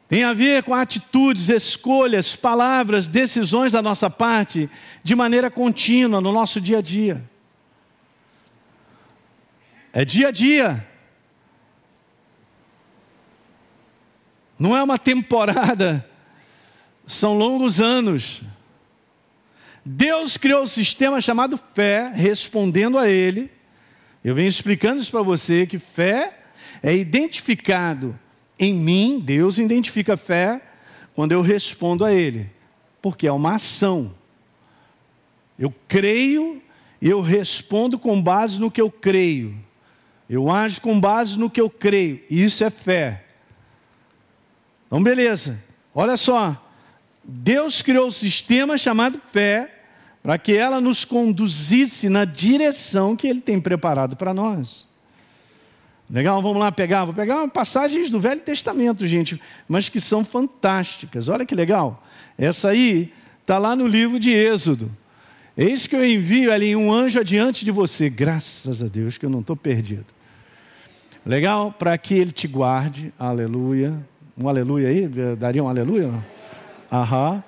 tem 0.08 0.23
a 0.23 0.34
ver 0.34 0.63
com 0.63 0.73
atitudes, 0.73 1.49
escolhas, 1.49 2.36
palavras, 2.36 3.08
decisões 3.08 3.73
da 3.73 3.82
nossa 3.82 4.10
parte 4.10 4.69
de 5.03 5.15
maneira 5.15 5.51
contínua 5.51 6.21
no 6.21 6.32
nosso 6.32 6.62
dia 6.62 6.77
a 6.77 6.82
dia. 6.82 7.23
É 9.91 10.06
dia 10.06 10.30
a 10.30 10.32
dia. 10.32 10.88
Não 14.58 14.75
é 14.75 14.82
uma 14.82 14.97
temporada, 14.97 16.08
são 17.06 17.38
longos 17.38 17.82
anos. 17.82 18.41
Deus 19.84 20.38
criou 20.38 20.63
um 20.63 20.67
sistema 20.67 21.21
chamado 21.21 21.60
fé, 21.73 22.12
respondendo 22.15 22.97
a 22.97 23.10
Ele. 23.10 23.57
Eu 24.23 24.36
venho 24.36 24.47
explicando 24.47 25.01
isso 25.01 25.12
para 25.12 25.21
você: 25.21 25.65
que 25.65 25.80
fé 25.80 26.39
é 26.82 26.95
identificado 26.95 28.17
em 28.60 28.73
mim, 28.73 29.21
Deus 29.23 29.60
identifica 29.60 30.17
fé 30.17 30.62
quando 31.13 31.32
eu 31.32 31.41
respondo 31.41 32.03
a 32.03 32.13
Ele, 32.13 32.49
porque 33.01 33.27
é 33.27 33.32
uma 33.32 33.56
ação. 33.56 34.13
Eu 35.58 35.73
creio 35.88 36.62
e 37.01 37.10
eu 37.10 37.21
respondo 37.21 37.97
com 37.97 38.21
base 38.21 38.60
no 38.60 38.71
que 38.71 38.82
eu 38.82 38.89
creio. 38.89 39.56
Eu 40.30 40.49
ajo 40.51 40.82
com 40.82 40.99
base 40.99 41.38
no 41.39 41.49
que 41.49 41.62
eu 41.62 41.69
creio. 41.69 42.21
Isso 42.30 42.63
é 42.63 42.69
fé. 42.69 43.23
Então, 44.86 45.01
beleza. 45.01 45.60
Olha 45.93 46.17
só. 46.17 46.63
Deus 47.23 47.82
criou 47.82 48.08
um 48.08 48.12
sistema 48.12 48.77
chamado 48.77 49.21
fé 49.32 49.77
para 50.28 50.38
que 50.38 50.52
ela 50.52 50.82
nos 50.82 51.06
conduzisse 51.06 52.10
na 52.10 52.26
direção 52.26 53.16
que 53.16 53.26
Ele 53.26 53.40
tem 53.40 53.62
preparado 53.62 54.18
para 54.18 54.34
nós. 54.34 54.86
Legal? 56.10 56.42
Vamos 56.42 56.58
lá 56.58 56.70
pegar. 56.70 57.06
Vou 57.06 57.13
pegar 57.13 57.48
passagens 57.48 58.10
do 58.10 58.20
Velho 58.20 58.42
Testamento, 58.42 59.08
gente, 59.08 59.42
mas 59.70 59.88
que 59.88 60.02
são 60.02 60.26
fantásticas. 60.26 61.30
Olha 61.30 61.46
que 61.46 61.56
legal. 61.56 62.04
Essa 62.38 62.72
aí 62.72 63.13
está 63.40 63.58
lá 63.58 63.74
no 63.74 63.88
livro 63.88 64.20
de 64.20 64.34
Êxodo. 64.34 64.92
Eis 65.56 65.88
que 65.88 65.96
eu 65.96 66.06
envio 66.06 66.52
ali 66.52 66.76
um 66.76 66.92
anjo 66.92 67.22
adiante 67.22 67.63
de 67.63 67.72
você. 67.72 68.10
Graças 68.10 68.84
a 68.84 68.88
Deus 68.90 69.18
que 69.18 69.26
eu 69.26 69.30
não 69.30 69.40
estou 69.40 69.56
perdido. 69.56 70.08
Legal? 71.26 71.72
Para 71.72 71.98
que 71.98 72.13
ele 72.16 72.34
te 72.34 72.50
guarde. 72.50 73.13
Aleluia. 73.18 73.98
Um 74.38 74.50
aleluia 74.50 74.90
aí? 74.90 75.08
Daria 75.38 75.63
um 75.63 75.70
aleluia? 75.70 76.12
Aham. 76.92 77.42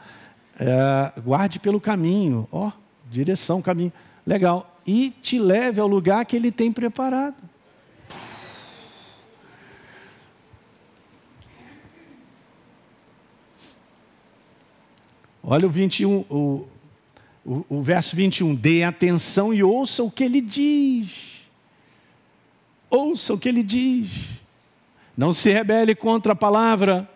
É, 0.60 1.13
guarde 1.22 1.60
pelo 1.60 1.80
caminho. 1.80 2.48
Ó, 2.52 2.67
oh, 2.67 2.72
direção, 3.10 3.62
caminho. 3.62 3.93
Legal. 4.26 4.78
E 4.86 5.12
te 5.22 5.39
leve 5.39 5.80
ao 5.80 5.88
lugar 5.88 6.26
que 6.26 6.36
ele 6.36 6.52
tem 6.52 6.72
preparado. 6.72 7.38
Olha 15.41 15.65
o 15.65 15.69
21, 15.69 16.26
o, 16.30 16.67
o, 17.45 17.65
o 17.69 17.82
verso 17.82 18.15
21. 18.15 18.54
Dê 18.54 18.84
atenção 18.84 19.54
e 19.54 19.63
ouça 19.63 20.04
o 20.04 20.12
que 20.12 20.24
ele 20.24 20.41
diz. 20.41 21.12
Ouça 22.89 23.34
o 23.34 23.38
que 23.39 23.48
ele 23.48 23.63
diz. 23.63 24.12
Não 25.15 25.32
se 25.32 25.52
rebele 25.52 25.95
contra 25.95 26.34
a 26.34 26.36
palavra. 26.36 27.10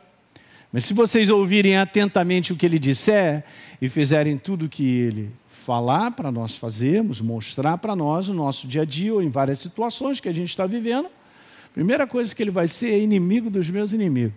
Mas 0.74 0.86
se 0.86 0.94
vocês 0.96 1.30
ouvirem 1.30 1.78
atentamente 1.78 2.52
o 2.52 2.56
que 2.56 2.66
ele 2.66 2.80
disser 2.80 3.46
e 3.80 3.88
fizerem 3.88 4.40
tudo 4.40 4.66
o 4.66 4.70
que 4.70 4.84
ele 4.84 5.32
falar 5.48 6.10
para 6.12 6.32
nós 6.32 6.58
fazermos, 6.58 7.22
mostrar 7.22 7.78
para 7.78 7.96
nós 7.96 8.28
no 8.28 8.34
nosso 8.34 8.68
dia 8.68 8.82
a 8.82 8.86
dia 8.86 9.14
ou 9.14 9.22
em 9.22 9.30
várias 9.30 9.60
situações 9.60 10.20
que 10.20 10.28
a 10.28 10.34
gente 10.34 10.50
está 10.50 10.66
vivendo, 10.66 11.06
a 11.06 11.74
primeira 11.74 12.08
coisa 12.08 12.36
que 12.36 12.42
ele 12.42 12.50
vai 12.50 12.68
ser 12.68 12.90
é 12.90 13.00
inimigo 13.00 13.52
dos 13.52 13.70
meus 13.70 13.94
inimigos. 13.94 14.34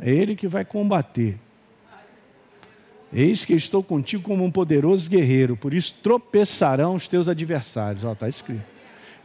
É 0.00 0.08
ele 0.08 0.36
que 0.36 0.46
vai 0.46 0.64
combater. 0.64 1.36
Eis 3.12 3.44
que 3.44 3.54
estou 3.54 3.82
contigo 3.82 4.22
como 4.22 4.44
um 4.44 4.50
poderoso 4.52 5.10
guerreiro, 5.10 5.56
por 5.56 5.74
isso 5.74 5.96
tropeçarão 6.00 6.94
os 6.94 7.08
teus 7.08 7.28
adversários. 7.28 8.04
Ó, 8.04 8.12
está 8.12 8.28
escrito. 8.28 8.64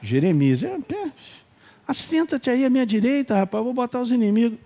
Jeremias, 0.01 0.63
é, 0.63 0.75
assenta-te 1.87 2.49
aí 2.49 2.65
à 2.65 2.69
minha 2.69 2.85
direita, 2.85 3.35
rapaz, 3.35 3.63
vou 3.63 3.73
botar 3.73 4.01
os 4.01 4.11
inimigos 4.11 4.57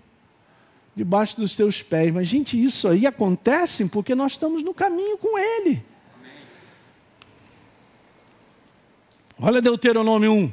debaixo 0.94 1.36
dos 1.36 1.54
teus 1.54 1.82
pés. 1.82 2.14
Mas, 2.14 2.28
gente, 2.28 2.62
isso 2.62 2.88
aí 2.88 3.06
acontece 3.06 3.84
porque 3.86 4.14
nós 4.14 4.32
estamos 4.32 4.62
no 4.62 4.72
caminho 4.72 5.18
com 5.18 5.38
Ele. 5.38 5.82
Olha 9.38 9.60
Deuteronômio 9.60 10.32
1, 10.32 10.52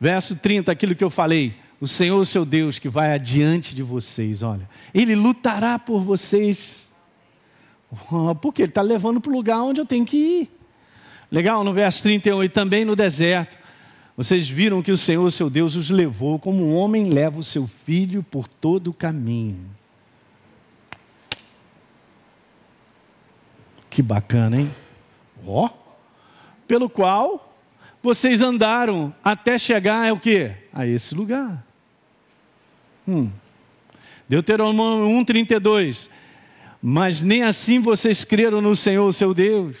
verso 0.00 0.36
30, 0.36 0.70
aquilo 0.70 0.94
que 0.94 1.02
eu 1.02 1.10
falei. 1.10 1.54
O 1.80 1.88
Senhor, 1.88 2.24
seu 2.24 2.44
Deus, 2.44 2.78
que 2.78 2.88
vai 2.88 3.12
adiante 3.12 3.74
de 3.74 3.82
vocês, 3.82 4.40
olha, 4.42 4.70
Ele 4.94 5.16
lutará 5.16 5.80
por 5.80 6.00
vocês, 6.00 6.88
porque 8.40 8.62
Ele 8.62 8.70
está 8.70 8.82
levando 8.82 9.20
para 9.20 9.32
o 9.32 9.34
lugar 9.34 9.60
onde 9.62 9.80
eu 9.80 9.84
tenho 9.84 10.06
que 10.06 10.16
ir. 10.16 10.58
Legal, 11.28 11.64
no 11.64 11.72
verso 11.72 12.04
31, 12.04 12.44
e 12.44 12.48
também 12.48 12.84
no 12.84 12.94
deserto. 12.94 13.58
Vocês 14.16 14.48
viram 14.48 14.82
que 14.82 14.92
o 14.92 14.96
Senhor, 14.96 15.30
seu 15.30 15.48
Deus, 15.48 15.74
os 15.74 15.88
levou 15.88 16.38
como 16.38 16.64
um 16.64 16.76
homem 16.76 17.10
leva 17.10 17.38
o 17.38 17.44
seu 17.44 17.66
filho 17.66 18.22
por 18.22 18.46
todo 18.46 18.88
o 18.88 18.94
caminho. 18.94 19.70
Que 23.88 24.02
bacana, 24.02 24.60
hein? 24.60 24.70
Ó. 25.46 25.66
Oh. 25.66 25.70
Pelo 26.66 26.88
qual 26.88 27.54
vocês 28.02 28.42
andaram 28.42 29.14
até 29.22 29.58
chegar 29.58 30.08
a 30.08 30.12
o 30.12 30.20
quê? 30.20 30.52
A 30.72 30.86
esse 30.86 31.14
lugar. 31.14 31.64
Hum. 33.06 33.30
Deuteronômio 34.28 35.06
1,32. 35.24 36.08
Mas 36.82 37.22
nem 37.22 37.42
assim 37.42 37.78
vocês 37.78 38.24
creram 38.24 38.60
no 38.60 38.74
Senhor, 38.74 39.10
seu 39.12 39.32
Deus. 39.32 39.76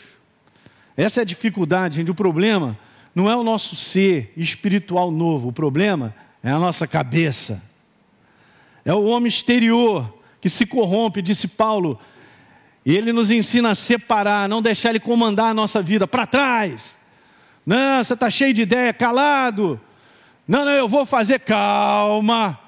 Essa 0.96 1.20
é 1.20 1.22
a 1.22 1.24
dificuldade, 1.24 1.96
gente. 1.96 2.10
O 2.10 2.14
problema 2.14 2.78
não 3.14 3.30
é 3.30 3.36
o 3.36 3.42
nosso 3.42 3.76
ser 3.76 4.32
espiritual 4.36 5.10
novo. 5.10 5.48
O 5.48 5.52
problema 5.52 6.14
é 6.42 6.50
a 6.50 6.58
nossa 6.58 6.86
cabeça. 6.86 7.62
É 8.84 8.92
o 8.92 9.04
homem 9.04 9.28
exterior 9.28 10.12
que 10.40 10.48
se 10.48 10.66
corrompe, 10.66 11.22
disse 11.22 11.46
Paulo. 11.46 12.00
E 12.84 12.96
ele 12.96 13.12
nos 13.12 13.30
ensina 13.30 13.70
a 13.70 13.74
separar, 13.74 14.48
não 14.48 14.62
deixar 14.62 14.90
ele 14.90 15.00
comandar 15.00 15.50
a 15.50 15.54
nossa 15.54 15.80
vida 15.82 16.06
para 16.06 16.26
trás. 16.26 16.96
Não, 17.64 18.02
você 18.02 18.14
está 18.14 18.28
cheio 18.28 18.52
de 18.52 18.62
ideia, 18.62 18.92
calado. 18.92 19.80
Não, 20.48 20.64
não, 20.64 20.72
eu 20.72 20.88
vou 20.88 21.06
fazer 21.06 21.40
calma. 21.40 22.58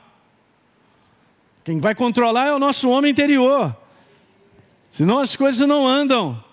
Quem 1.64 1.80
vai 1.80 1.94
controlar 1.94 2.48
é 2.48 2.54
o 2.54 2.58
nosso 2.58 2.88
homem 2.90 3.10
interior. 3.10 3.74
Senão 4.90 5.18
as 5.18 5.34
coisas 5.34 5.66
não 5.66 5.86
andam. 5.86 6.43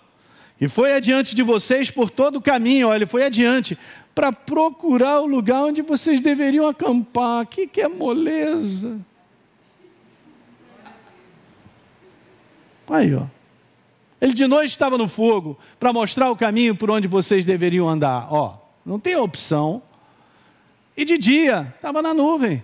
E 0.61 0.67
foi 0.67 0.93
adiante 0.93 1.33
de 1.33 1.41
vocês 1.41 1.89
por 1.89 2.11
todo 2.11 2.35
o 2.35 2.41
caminho, 2.41 2.89
olha, 2.89 2.97
ele 2.99 3.07
foi 3.07 3.23
adiante 3.23 3.75
para 4.13 4.31
procurar 4.31 5.19
o 5.21 5.25
lugar 5.25 5.63
onde 5.63 5.81
vocês 5.81 6.21
deveriam 6.21 6.67
acampar. 6.67 7.47
Que 7.47 7.65
que 7.65 7.81
é 7.81 7.87
moleza? 7.87 8.99
Aí, 12.87 13.15
ó. 13.15 13.25
Ele 14.19 14.33
de 14.33 14.45
noite 14.45 14.69
estava 14.69 14.99
no 14.99 15.07
fogo 15.07 15.57
para 15.79 15.91
mostrar 15.91 16.29
o 16.29 16.35
caminho 16.35 16.75
por 16.75 16.91
onde 16.91 17.07
vocês 17.07 17.43
deveriam 17.43 17.89
andar. 17.89 18.31
Ó, 18.31 18.59
não 18.85 18.99
tem 18.99 19.15
opção. 19.15 19.81
E 20.95 21.03
de 21.03 21.17
dia 21.17 21.73
estava 21.75 22.03
na 22.03 22.13
nuvem 22.13 22.61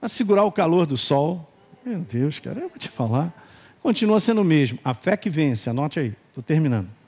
para 0.00 0.08
segurar 0.08 0.42
o 0.44 0.50
calor 0.50 0.84
do 0.84 0.96
sol. 0.96 1.48
Meu 1.84 2.00
Deus, 2.00 2.40
cara, 2.40 2.58
eu 2.58 2.68
vou 2.68 2.78
te 2.78 2.88
falar. 2.88 3.32
Continua 3.80 4.18
sendo 4.18 4.40
o 4.40 4.44
mesmo. 4.44 4.80
A 4.82 4.94
fé 4.94 5.16
que 5.16 5.30
vence, 5.30 5.70
anote 5.70 6.00
aí, 6.00 6.14
estou 6.30 6.42
terminando. 6.42 6.99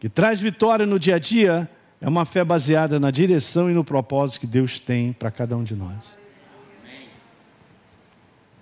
Que 0.00 0.08
traz 0.08 0.40
vitória 0.40 0.86
no 0.86 0.98
dia 0.98 1.16
a 1.16 1.18
dia 1.18 1.68
é 2.00 2.08
uma 2.08 2.24
fé 2.24 2.44
baseada 2.44 3.00
na 3.00 3.10
direção 3.10 3.70
e 3.70 3.74
no 3.74 3.82
propósito 3.82 4.40
que 4.40 4.46
Deus 4.46 4.78
tem 4.78 5.12
para 5.12 5.30
cada 5.30 5.56
um 5.56 5.64
de 5.64 5.74
nós. 5.74 6.16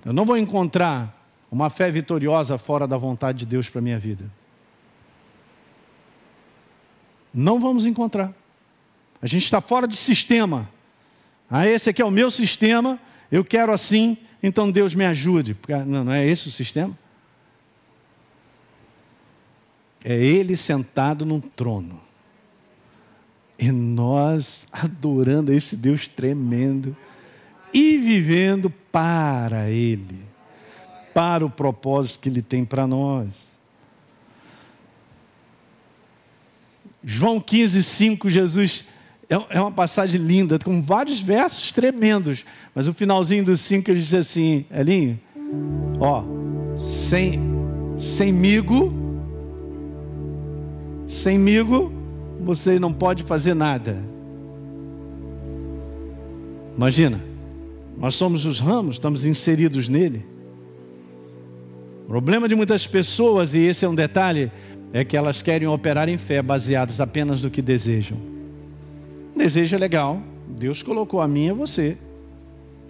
Eu 0.04 0.12
não 0.12 0.24
vou 0.24 0.38
encontrar 0.38 1.12
uma 1.50 1.68
fé 1.68 1.90
vitoriosa 1.90 2.56
fora 2.56 2.86
da 2.86 2.96
vontade 2.96 3.38
de 3.40 3.46
Deus 3.46 3.68
para 3.68 3.80
a 3.80 3.82
minha 3.82 3.98
vida. 3.98 4.24
Não 7.34 7.60
vamos 7.60 7.84
encontrar. 7.84 8.32
A 9.20 9.26
gente 9.26 9.44
está 9.44 9.60
fora 9.60 9.86
de 9.86 9.96
sistema. 9.96 10.68
Ah, 11.50 11.66
esse 11.66 11.90
aqui 11.90 12.00
é 12.00 12.04
o 12.04 12.10
meu 12.10 12.30
sistema, 12.30 12.98
eu 13.30 13.44
quero 13.44 13.72
assim, 13.72 14.16
então 14.42 14.70
Deus 14.70 14.94
me 14.94 15.04
ajude. 15.04 15.56
Não, 15.86 16.04
não 16.04 16.12
é 16.12 16.26
esse 16.26 16.48
o 16.48 16.50
sistema? 16.50 16.96
É 20.08 20.14
Ele 20.14 20.54
sentado 20.54 21.26
num 21.26 21.40
trono. 21.40 22.00
E 23.58 23.72
nós 23.72 24.64
adorando 24.70 25.52
esse 25.52 25.74
Deus 25.74 26.06
tremendo 26.06 26.96
e 27.74 27.98
vivendo 27.98 28.70
para 28.70 29.68
Ele, 29.68 30.20
para 31.12 31.44
o 31.44 31.50
propósito 31.50 32.20
que 32.20 32.28
Ele 32.28 32.40
tem 32.40 32.64
para 32.64 32.86
nós. 32.86 33.60
João 37.02 37.40
15, 37.40 37.82
5, 37.82 38.30
Jesus 38.30 38.86
é, 39.28 39.56
é 39.56 39.60
uma 39.60 39.72
passagem 39.72 40.20
linda, 40.20 40.56
com 40.56 40.80
vários 40.80 41.20
versos 41.20 41.72
tremendos. 41.72 42.44
Mas 42.72 42.86
o 42.86 42.94
finalzinho 42.94 43.44
dos 43.44 43.60
cinco 43.60 43.90
ele 43.90 44.00
diz 44.00 44.14
assim, 44.14 44.66
Elinho, 44.70 45.18
ó, 45.98 46.22
sem, 46.76 47.40
sem 47.98 48.32
migo, 51.06 51.10
sem 51.10 51.38
migo, 51.38 51.92
você 52.40 52.78
não 52.78 52.92
pode 52.92 53.22
fazer 53.22 53.54
nada. 53.54 53.96
Imagina, 56.76 57.22
nós 57.96 58.14
somos 58.14 58.44
os 58.44 58.60
ramos, 58.60 58.96
estamos 58.96 59.24
inseridos 59.24 59.88
nele. 59.88 60.26
O 62.04 62.08
problema 62.08 62.48
de 62.48 62.54
muitas 62.54 62.86
pessoas, 62.86 63.54
e 63.54 63.60
esse 63.60 63.84
é 63.84 63.88
um 63.88 63.94
detalhe, 63.94 64.52
é 64.92 65.04
que 65.04 65.16
elas 65.16 65.42
querem 65.42 65.66
operar 65.66 66.08
em 66.08 66.18
fé 66.18 66.42
baseadas 66.42 67.00
apenas 67.00 67.42
no 67.42 67.50
que 67.50 67.62
desejam. 67.62 68.18
Desejo 69.34 69.76
é 69.76 69.78
legal. 69.78 70.22
Deus 70.48 70.82
colocou 70.82 71.20
a 71.20 71.28
mim 71.28 71.46
e 71.46 71.50
a 71.50 71.54
você. 71.54 71.96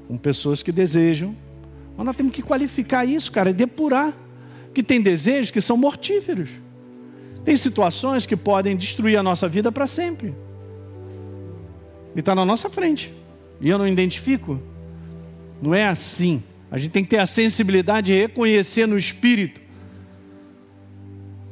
Com 0.06 0.16
pessoas 0.16 0.62
que 0.62 0.70
desejam. 0.70 1.34
Mas 1.96 2.06
nós 2.06 2.16
temos 2.16 2.32
que 2.32 2.42
qualificar 2.42 3.04
isso, 3.04 3.32
cara, 3.32 3.50
e 3.50 3.54
depurar. 3.54 4.16
Que 4.74 4.82
tem 4.82 5.00
desejos 5.00 5.50
que 5.50 5.60
são 5.60 5.76
mortíferos. 5.76 6.50
Tem 7.46 7.56
situações 7.56 8.26
que 8.26 8.36
podem 8.36 8.76
destruir 8.76 9.16
a 9.16 9.22
nossa 9.22 9.48
vida 9.48 9.70
para 9.70 9.86
sempre. 9.86 10.34
E 12.12 12.18
está 12.18 12.34
na 12.34 12.44
nossa 12.44 12.68
frente. 12.68 13.14
E 13.60 13.68
eu 13.68 13.78
não 13.78 13.86
identifico. 13.86 14.60
Não 15.62 15.72
é 15.72 15.86
assim. 15.86 16.42
A 16.68 16.76
gente 16.76 16.90
tem 16.90 17.04
que 17.04 17.10
ter 17.10 17.20
a 17.20 17.26
sensibilidade 17.26 18.06
de 18.06 18.18
reconhecer 18.18 18.84
no 18.88 18.98
espírito. 18.98 19.60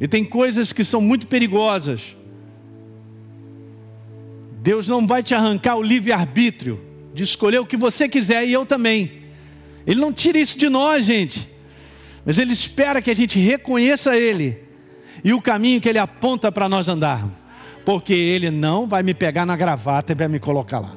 E 0.01 0.09
tem 0.09 0.25
coisas 0.25 0.73
que 0.73 0.83
são 0.83 1.01
muito 1.01 1.29
perigosas. 1.29 2.17
Deus 4.61 4.89
não 4.89 5.07
vai 5.07 5.23
te 5.23 5.33
arrancar 5.33 5.77
o 5.77 5.83
livre-arbítrio 5.83 6.81
de 7.15 7.23
escolher 7.23 7.61
o 7.61 7.67
que 7.67 7.77
você 7.77 8.09
quiser 8.09 8.45
e 8.45 8.53
eu 8.53 8.67
também. 8.67 9.23
Ele 9.87 10.01
não 10.01 10.13
tira 10.13 10.41
isso 10.41 10.59
de 10.59 10.69
nós, 10.69 11.05
gente. 11.05 11.49
Mas 12.27 12.37
Ele 12.37 12.53
espera 12.53 13.01
que 13.01 13.13
a 13.13 13.15
gente 13.15 13.39
reconheça 13.39 14.19
Ele 14.19 14.64
e 15.25 15.33
o 15.33 15.41
caminho 15.41 15.81
que 15.81 15.89
Ele 15.89 15.99
aponta 15.99 16.53
para 16.53 16.69
nós 16.69 16.87
andarmos. 16.87 17.33
Porque 17.85 18.13
Ele 18.13 18.51
não 18.51 18.87
vai 18.87 19.03
me 19.03 19.15
pegar 19.15 19.47
na 19.47 19.57
gravata 19.57 20.13
e 20.13 20.15
vai 20.15 20.29
me 20.29 20.39
colocar 20.39 20.79
lá. 20.79 20.97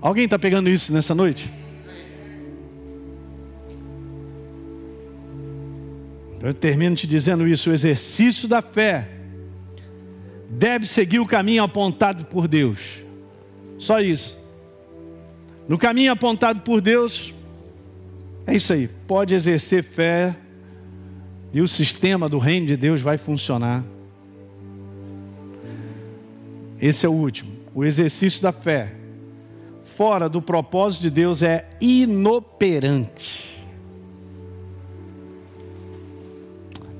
Alguém 0.00 0.24
está 0.24 0.38
pegando 0.38 0.68
isso 0.68 0.92
nessa 0.92 1.14
noite? 1.14 1.52
Eu 6.40 6.54
termino 6.54 6.94
te 6.94 7.06
dizendo 7.06 7.48
isso: 7.48 7.70
o 7.70 7.74
exercício 7.74 8.48
da 8.48 8.62
fé 8.62 9.08
deve 10.48 10.86
seguir 10.86 11.18
o 11.18 11.26
caminho 11.26 11.64
apontado 11.64 12.24
por 12.26 12.46
Deus. 12.46 13.00
Só 13.78 14.00
isso. 14.00 14.38
No 15.68 15.76
caminho 15.76 16.12
apontado 16.12 16.60
por 16.60 16.80
Deus, 16.80 17.34
é 18.46 18.54
isso 18.54 18.72
aí. 18.72 18.88
Pode 19.06 19.34
exercer 19.34 19.82
fé 19.82 20.36
e 21.52 21.60
o 21.60 21.68
sistema 21.68 22.28
do 22.28 22.38
reino 22.38 22.66
de 22.66 22.76
Deus 22.76 23.00
vai 23.00 23.16
funcionar. 23.16 23.84
Esse 26.80 27.06
é 27.06 27.08
o 27.08 27.12
último. 27.12 27.52
O 27.74 27.84
exercício 27.84 28.42
da 28.42 28.52
fé, 28.52 28.92
fora 29.82 30.28
do 30.28 30.40
propósito 30.40 31.02
de 31.02 31.10
Deus, 31.10 31.42
é 31.42 31.68
inoperante. 31.80 33.58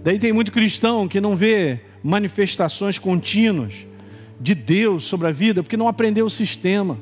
Daí 0.02 0.18
tem 0.18 0.32
muito 0.32 0.52
cristão 0.52 1.06
que 1.06 1.20
não 1.20 1.36
vê 1.36 1.80
manifestações 2.02 2.98
contínuas 2.98 3.74
de 4.40 4.54
Deus 4.54 5.04
sobre 5.04 5.26
a 5.26 5.32
vida, 5.32 5.62
porque 5.62 5.76
não 5.76 5.88
aprendeu 5.88 6.26
o 6.26 6.30
sistema. 6.30 6.98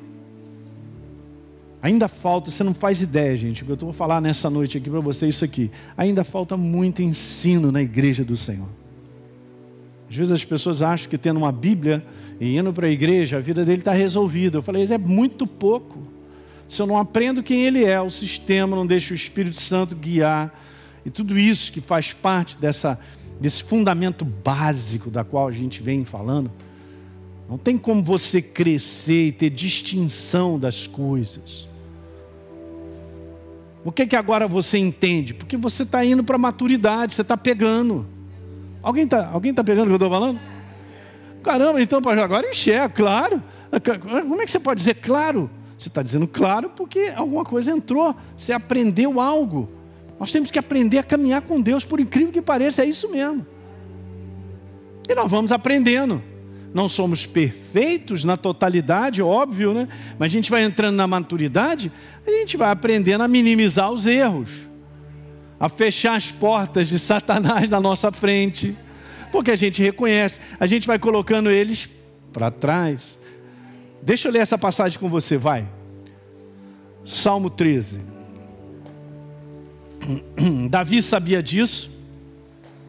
Ainda 1.87 2.09
falta, 2.09 2.51
você 2.51 2.65
não 2.65 2.75
faz 2.75 3.01
ideia, 3.01 3.37
gente, 3.37 3.65
que 3.65 3.71
eu 3.71 3.75
estou 3.75 3.93
falando 3.93 4.25
nessa 4.25 4.51
noite 4.51 4.77
aqui 4.77 4.91
para 4.91 4.99
você, 4.99 5.27
é 5.27 5.29
isso 5.29 5.45
aqui. 5.45 5.71
Ainda 5.97 6.25
falta 6.25 6.57
muito 6.57 7.01
ensino 7.01 7.71
na 7.71 7.81
igreja 7.81 8.25
do 8.25 8.37
Senhor. 8.37 8.67
Às 10.11 10.17
vezes 10.17 10.33
as 10.33 10.45
pessoas 10.45 10.83
acham 10.83 11.09
que 11.09 11.17
tendo 11.17 11.37
uma 11.37 11.53
Bíblia 11.53 12.05
e 12.41 12.57
indo 12.59 12.73
para 12.73 12.89
a 12.89 12.91
igreja, 12.91 13.37
a 13.37 13.41
vida 13.41 13.65
dele 13.65 13.83
está 13.83 13.93
resolvida. 13.93 14.59
Eu 14.59 14.63
falei, 14.63 14.85
é 14.91 14.99
muito 14.99 15.47
pouco. 15.47 16.01
Se 16.69 16.83
eu 16.83 16.89
não 16.89 16.99
aprendo 16.99 17.41
quem 17.41 17.65
ele 17.65 17.85
é, 17.85 18.01
o 18.01 18.11
sistema 18.11 18.75
não 18.75 18.85
deixa 18.85 19.15
o 19.15 19.17
Espírito 19.17 19.61
Santo 19.61 19.95
guiar, 19.95 20.61
e 21.05 21.11
tudo 21.11 21.39
isso 21.39 21.71
que 21.71 21.81
faz 21.81 22.13
parte 22.13 22.59
dessa, 22.59 22.99
desse 23.41 23.63
fundamento 23.63 24.25
básico 24.25 25.09
da 25.09 25.23
qual 25.23 25.47
a 25.47 25.53
gente 25.53 25.81
vem 25.85 26.05
falando, 26.05 26.51
não 27.49 27.57
tem 27.57 27.79
como 27.79 28.03
você 28.03 28.43
crescer 28.43 29.29
e 29.29 29.31
ter 29.31 29.51
distinção 29.51 30.59
das 30.59 30.89
coisas. 30.89 31.69
O 33.87 33.93
que 33.93 34.05
que 34.05 34.17
agora 34.17 34.49
você 34.49 34.79
entende? 34.79 35.33
Porque 35.33 35.57
você 35.57 35.85
está 35.85 36.05
indo 36.05 36.25
para 36.25 36.35
a 36.35 36.39
maturidade, 36.39 37.15
você 37.15 37.23
está 37.23 37.37
pegando. 37.37 38.05
Alguém 38.83 39.05
está 39.05 39.29
alguém 39.29 39.55
tá 39.55 39.63
pegando 39.63 39.85
o 39.85 39.87
que 39.87 39.93
eu 39.93 39.97
estou 39.97 40.11
falando? 40.11 40.41
Caramba, 41.41 41.81
então 41.81 42.01
agora 42.05 42.51
enxerga, 42.51 42.89
claro. 42.89 43.41
Como 44.27 44.43
é 44.43 44.45
que 44.45 44.51
você 44.51 44.59
pode 44.59 44.79
dizer 44.79 44.95
claro? 44.95 45.49
Você 45.79 45.87
está 45.87 46.03
dizendo 46.03 46.27
claro 46.27 46.71
porque 46.71 47.13
alguma 47.15 47.45
coisa 47.45 47.71
entrou, 47.71 48.13
você 48.37 48.53
aprendeu 48.53 49.21
algo. 49.21 49.69
Nós 50.19 50.33
temos 50.33 50.51
que 50.51 50.59
aprender 50.59 50.99
a 50.99 51.05
caminhar 51.05 51.43
com 51.43 51.61
Deus, 51.61 51.85
por 51.85 52.01
incrível 52.01 52.33
que 52.33 52.43
pareça, 52.43 52.83
é 52.83 52.87
isso 52.87 53.09
mesmo. 53.09 53.47
E 55.09 55.15
nós 55.15 55.31
vamos 55.31 55.53
aprendendo. 55.53 56.21
Não 56.77 56.89
somos 56.89 57.25
perfeitos 57.25 58.23
na 58.23 58.37
totalidade, 58.37 59.23
óbvio, 59.23 59.73
né? 59.73 59.89
Mas 60.19 60.27
a 60.27 60.29
gente 60.29 60.51
vai 60.51 60.63
entrando 60.63 60.95
na 60.95 61.07
maturidade, 61.07 61.91
a 62.27 62.31
gente 62.31 62.59
vai 62.59 62.71
aprendendo 62.71 63.23
a 63.23 63.29
minimizar 63.29 63.91
os 63.91 64.07
erros, 64.07 64.51
a 65.59 65.71
fechar 65.71 66.17
as 66.17 66.31
portas 66.31 66.87
de 66.87 66.99
Satanás 66.99 67.67
na 67.67 67.81
nossa 67.81 68.13
frente, 68.13 68.77
porque 69.33 69.51
a 69.51 69.57
gente 69.57 69.83
reconhece, 69.83 70.39
a 70.61 70.67
gente 70.67 70.87
vai 70.87 70.99
colocando 70.99 71.51
eles 71.51 71.89
para 72.31 72.51
trás. 72.51 73.19
Deixa 74.03 74.29
eu 74.29 74.33
ler 74.33 74.41
essa 74.41 74.59
passagem 74.59 74.99
com 74.99 75.09
você, 75.09 75.39
vai. 75.39 75.67
Salmo 77.07 77.49
13. 77.49 78.03
Davi 80.69 81.01
sabia 81.01 81.43
disso, 81.43 81.91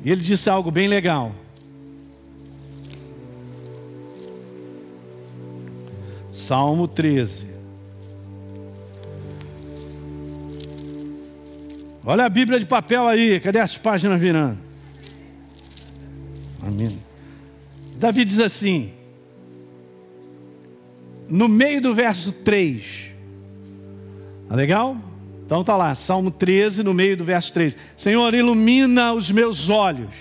e 0.04 0.12
ele 0.12 0.20
disse 0.20 0.50
algo 0.50 0.72
bem 0.72 0.90
legal. 0.90 1.34
Salmo 6.38 6.88
13. 6.88 7.48
Olha 12.06 12.26
a 12.26 12.30
Bíblia 12.30 12.60
de 12.60 12.66
papel 12.66 13.08
aí, 13.08 13.40
cadê 13.40 13.60
as 13.60 13.76
páginas 13.76 14.22
virando? 14.22 14.58
Amém. 16.62 17.00
Davi 17.98 18.24
diz 18.24 18.40
assim, 18.40 18.94
no 21.28 21.50
meio 21.50 21.82
do 21.82 21.94
verso 21.96 22.32
3. 22.32 22.86
Tá 24.48 24.56
legal? 24.56 24.96
Então 25.44 25.64
tá 25.64 25.76
lá, 25.76 25.96
Salmo 25.96 26.30
13, 26.30 26.84
no 26.84 26.94
meio 26.94 27.18
do 27.18 27.26
verso 27.26 27.52
3. 27.52 27.76
Senhor, 27.98 28.34
ilumina 28.34 29.12
os 29.12 29.32
meus 29.32 29.70
olhos. 29.70 30.14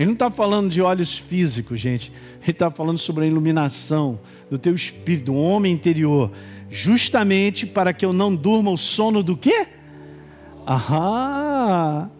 Ele 0.00 0.06
não 0.06 0.14
está 0.14 0.30
falando 0.30 0.70
de 0.70 0.80
olhos 0.80 1.18
físicos, 1.18 1.78
gente. 1.78 2.10
Ele 2.40 2.52
está 2.52 2.70
falando 2.70 2.96
sobre 2.96 3.24
a 3.24 3.26
iluminação 3.26 4.18
do 4.50 4.56
teu 4.56 4.74
espírito, 4.74 5.26
do 5.26 5.34
homem 5.34 5.74
interior, 5.74 6.32
justamente 6.70 7.66
para 7.66 7.92
que 7.92 8.06
eu 8.06 8.10
não 8.10 8.34
durma 8.34 8.70
o 8.70 8.78
sono 8.78 9.22
do 9.22 9.36
quê? 9.36 9.68
Aham. 10.66 12.10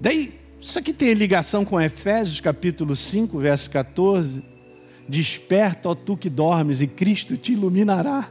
Daí, 0.00 0.34
isso 0.60 0.76
aqui 0.80 0.92
tem 0.92 1.14
ligação 1.14 1.64
com 1.64 1.80
Efésios 1.80 2.40
capítulo 2.40 2.96
5, 2.96 3.38
verso 3.38 3.70
14. 3.70 4.42
Desperta, 5.08 5.90
ó 5.90 5.94
tu 5.94 6.16
que 6.16 6.28
dormes, 6.28 6.82
e 6.82 6.88
Cristo 6.88 7.36
te 7.36 7.52
iluminará. 7.52 8.28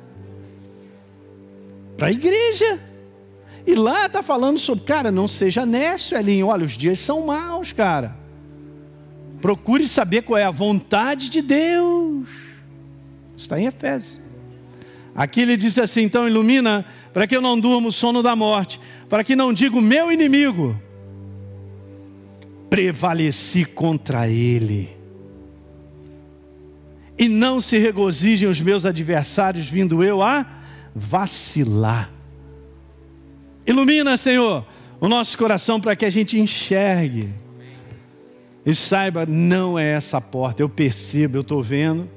Para 1.96 2.08
a 2.08 2.12
igreja. 2.12 2.78
E 3.66 3.74
lá 3.74 4.06
está 4.06 4.22
falando 4.22 4.60
sobre, 4.60 4.86
cara, 4.86 5.12
não 5.12 5.28
seja 5.28 5.66
nécio, 5.66 6.18
Elinho. 6.18 6.48
Olha, 6.48 6.66
os 6.66 6.78
dias 6.78 7.00
são 7.00 7.26
maus, 7.26 7.74
cara. 7.74 8.16
Procure 9.42 9.88
saber 9.88 10.22
qual 10.22 10.38
é 10.38 10.44
a 10.44 10.52
vontade 10.52 11.30
de 11.30 11.42
Deus. 11.42 12.28
Está 13.36 13.60
em 13.60 13.66
Efésios. 13.66 14.20
Aqui 15.16 15.42
ele 15.42 15.58
diz 15.58 15.78
assim: 15.80 16.02
então 16.02 16.28
ilumina, 16.28 16.86
para 17.14 17.26
que 17.26 17.36
eu 17.36 17.42
não 17.42 17.60
durma 17.60 17.88
o 17.88 17.92
sono 17.92 18.22
da 18.22 18.36
morte, 18.36 18.80
para 19.10 19.24
que 19.24 19.36
não 19.36 19.54
diga 19.54 19.78
o 19.78 19.82
meu 19.82 20.12
inimigo, 20.12 20.80
prevaleci 22.70 23.66
contra 23.66 24.28
ele. 24.28 24.96
E 27.18 27.30
não 27.30 27.62
se 27.62 27.78
regozijem 27.78 28.50
os 28.50 28.60
meus 28.60 28.86
adversários, 28.86 29.68
vindo 29.68 30.04
eu 30.04 30.22
a 30.22 30.46
vacilar. 30.94 32.15
Ilumina, 33.66 34.16
Senhor, 34.18 34.66
o 35.00 35.08
nosso 35.08 35.38
coração 35.38 35.80
para 35.80 35.96
que 35.96 36.06
a 36.06 36.10
gente 36.10 36.40
enxergue 36.40 37.30
e 38.66 38.74
saiba, 38.74 39.26
não 39.26 39.78
é 39.78 39.92
essa 39.92 40.20
porta, 40.20 40.64
eu 40.64 40.70
percebo, 40.70 41.38
eu 41.38 41.42
estou 41.42 41.62
vendo. 41.62 42.10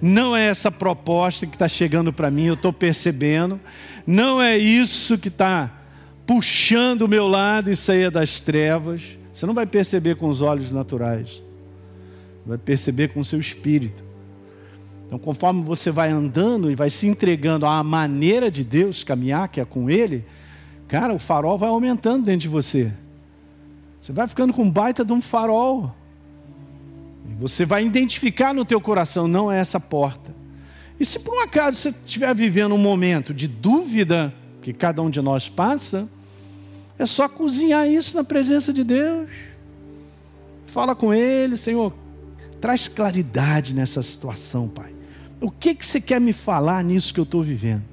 Não 0.00 0.36
é 0.36 0.48
essa 0.48 0.70
proposta 0.70 1.46
que 1.46 1.54
está 1.54 1.68
chegando 1.68 2.12
para 2.12 2.28
mim, 2.28 2.46
eu 2.46 2.54
estou 2.54 2.72
percebendo. 2.72 3.60
Não 4.04 4.42
é 4.42 4.58
isso 4.58 5.16
que 5.16 5.28
está 5.28 5.70
puxando 6.26 7.02
o 7.02 7.08
meu 7.08 7.28
lado 7.28 7.70
e 7.70 7.76
sair 7.76 8.10
das 8.10 8.40
trevas. 8.40 9.02
Você 9.32 9.46
não 9.46 9.54
vai 9.54 9.64
perceber 9.64 10.16
com 10.16 10.26
os 10.26 10.42
olhos 10.42 10.72
naturais, 10.72 11.40
vai 12.44 12.58
perceber 12.58 13.08
com 13.08 13.20
o 13.20 13.24
seu 13.24 13.38
espírito. 13.38 14.02
Então, 15.06 15.18
conforme 15.18 15.62
você 15.62 15.90
vai 15.90 16.10
andando 16.10 16.70
e 16.70 16.74
vai 16.74 16.90
se 16.90 17.06
entregando 17.06 17.64
à 17.64 17.82
maneira 17.84 18.50
de 18.50 18.64
Deus 18.64 19.04
caminhar, 19.04 19.48
que 19.48 19.60
é 19.60 19.64
com 19.64 19.88
Ele, 19.88 20.24
cara, 20.92 21.14
o 21.14 21.18
farol 21.18 21.56
vai 21.56 21.70
aumentando 21.70 22.26
dentro 22.26 22.42
de 22.42 22.48
você. 22.50 22.92
Você 23.98 24.12
vai 24.12 24.28
ficando 24.28 24.52
com 24.52 24.64
um 24.64 24.70
baita 24.70 25.02
de 25.02 25.10
um 25.10 25.22
farol. 25.22 25.90
Você 27.40 27.64
vai 27.64 27.82
identificar 27.82 28.52
no 28.52 28.62
teu 28.62 28.78
coração, 28.78 29.26
não 29.26 29.50
é 29.50 29.58
essa 29.58 29.80
porta. 29.80 30.34
E 31.00 31.06
se 31.06 31.18
por 31.18 31.34
um 31.34 31.40
acaso 31.40 31.78
você 31.78 31.88
estiver 31.88 32.34
vivendo 32.34 32.74
um 32.74 32.78
momento 32.78 33.32
de 33.32 33.48
dúvida, 33.48 34.34
que 34.60 34.74
cada 34.74 35.00
um 35.00 35.08
de 35.08 35.22
nós 35.22 35.48
passa, 35.48 36.06
é 36.98 37.06
só 37.06 37.26
cozinhar 37.26 37.88
isso 37.88 38.14
na 38.14 38.22
presença 38.22 38.70
de 38.70 38.84
Deus. 38.84 39.30
Fala 40.66 40.94
com 40.94 41.14
Ele, 41.14 41.56
Senhor, 41.56 41.94
traz 42.60 42.86
claridade 42.86 43.74
nessa 43.74 44.02
situação, 44.02 44.68
Pai. 44.68 44.94
O 45.40 45.50
que, 45.50 45.74
que 45.74 45.86
você 45.86 46.02
quer 46.02 46.20
me 46.20 46.34
falar 46.34 46.84
nisso 46.84 47.14
que 47.14 47.18
eu 47.18 47.24
estou 47.24 47.42
vivendo? 47.42 47.91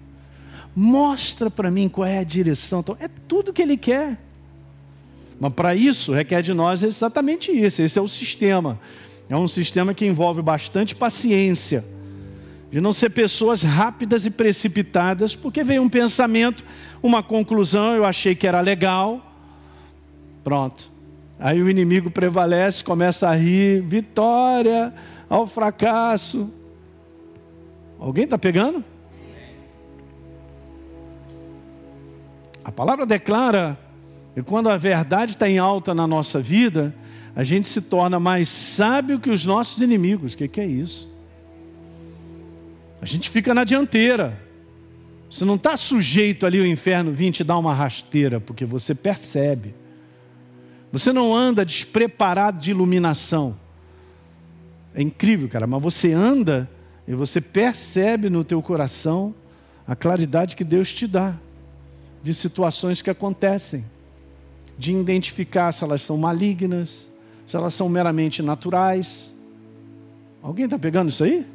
Mostra 0.76 1.50
para 1.50 1.70
mim 1.70 1.90
qual 1.90 2.08
é 2.08 2.20
a 2.20 2.24
direção. 2.24 2.84
É 3.00 3.08
tudo 3.28 3.54
que 3.54 3.62
Ele 3.62 3.78
quer. 3.78 4.18
Mas 5.40 5.54
para 5.54 5.74
isso 5.76 6.12
requer 6.12 6.42
de 6.42 6.54
nós 6.54 6.84
exatamente 6.84 7.52
isso. 7.52 7.82
Esse 7.82 7.98
é 7.98 8.02
o 8.02 8.08
sistema. 8.08 8.80
É 9.30 9.38
um 9.38 9.48
sistema 9.48 9.94
que 9.94 10.06
envolve 10.06 10.42
bastante 10.42 10.96
paciência, 10.96 11.86
de 12.72 12.82
não 12.82 12.92
ser 12.92 13.12
pessoas 13.12 13.62
rápidas 13.62 14.26
e 14.26 14.32
precipitadas, 14.32 15.36
porque 15.36 15.64
vem 15.64 15.80
um 15.80 15.88
pensamento, 15.88 16.64
uma 17.02 17.22
conclusão, 17.22 17.94
eu 17.96 18.06
achei 18.06 18.34
que 18.34 18.48
era 18.48 18.60
legal, 18.60 19.24
pronto. 20.44 20.92
Aí 21.40 21.62
o 21.62 21.70
inimigo 21.70 22.10
prevalece, 22.10 22.84
começa 22.84 23.30
a 23.30 23.36
rir, 23.36 23.82
vitória 23.82 24.92
ao 25.30 25.46
fracasso. 25.46 26.52
Alguém 28.00 28.24
está 28.24 28.38
pegando? 28.38 28.84
A 32.64 32.72
palavra 32.72 33.06
declara 33.06 33.78
e 34.36 34.42
quando 34.42 34.70
a 34.70 34.78
verdade 34.78 35.34
está 35.34 35.50
em 35.50 35.58
alta 35.58 35.94
na 35.94 36.08
nossa 36.08 36.40
vida, 36.42 36.96
a 37.36 37.44
gente 37.44 37.68
se 37.68 37.82
torna 37.82 38.20
mais 38.20 38.48
sábio 38.48 39.20
que 39.20 39.30
os 39.30 39.46
nossos 39.46 39.82
inimigos. 39.82 40.34
O 40.34 40.38
que, 40.38 40.48
que 40.48 40.62
é 40.62 40.66
isso? 40.66 41.10
A 43.02 43.06
gente 43.06 43.30
fica 43.30 43.54
na 43.54 43.64
dianteira. 43.64 44.40
Você 45.30 45.46
não 45.46 45.56
está 45.56 45.78
sujeito 45.78 46.46
ali 46.46 46.60
o 46.60 46.66
inferno 46.66 47.12
vir 47.12 47.32
te 47.32 47.44
dar 47.44 47.58
uma 47.58 47.74
rasteira, 47.74 48.40
porque 48.40 48.66
você 48.66 48.96
percebe. 48.96 49.76
Você 50.92 51.12
não 51.12 51.36
anda 51.36 51.66
despreparado 51.66 52.60
de 52.60 52.72
iluminação. 52.72 53.58
É 54.96 55.02
incrível, 55.02 55.48
cara, 55.48 55.68
mas 55.68 55.82
você 55.82 56.14
anda 56.14 56.70
e 57.08 57.14
você 57.14 57.40
percebe 57.42 58.30
no 58.30 58.44
teu 58.44 58.62
coração 58.62 59.36
a 59.88 59.96
claridade 59.96 60.56
que 60.56 60.64
Deus 60.64 60.94
te 60.94 61.06
dá 61.06 61.38
de 62.24 62.34
situações 62.34 63.02
que 63.02 63.10
acontecem 63.10 63.86
de 64.78 64.94
identificar 64.94 65.74
se 65.74 65.84
elas 65.84 66.02
são 66.02 66.18
malignas, 66.18 67.10
se 67.46 67.56
elas 67.56 67.74
são 67.74 67.90
meramente 67.90 68.42
naturais. 68.42 69.34
Alguém 70.42 70.66
está 70.66 70.80
pegando 70.80 71.10
isso 71.10 71.24
aí? 71.24 71.46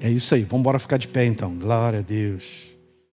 É 0.00 0.08
isso 0.08 0.34
aí, 0.34 0.42
vamos 0.42 0.60
embora 0.60 0.78
ficar 0.78 0.96
de 0.96 1.06
pé 1.06 1.26
então. 1.26 1.54
Glória 1.54 1.98
a 1.98 2.02
Deus. 2.02 2.69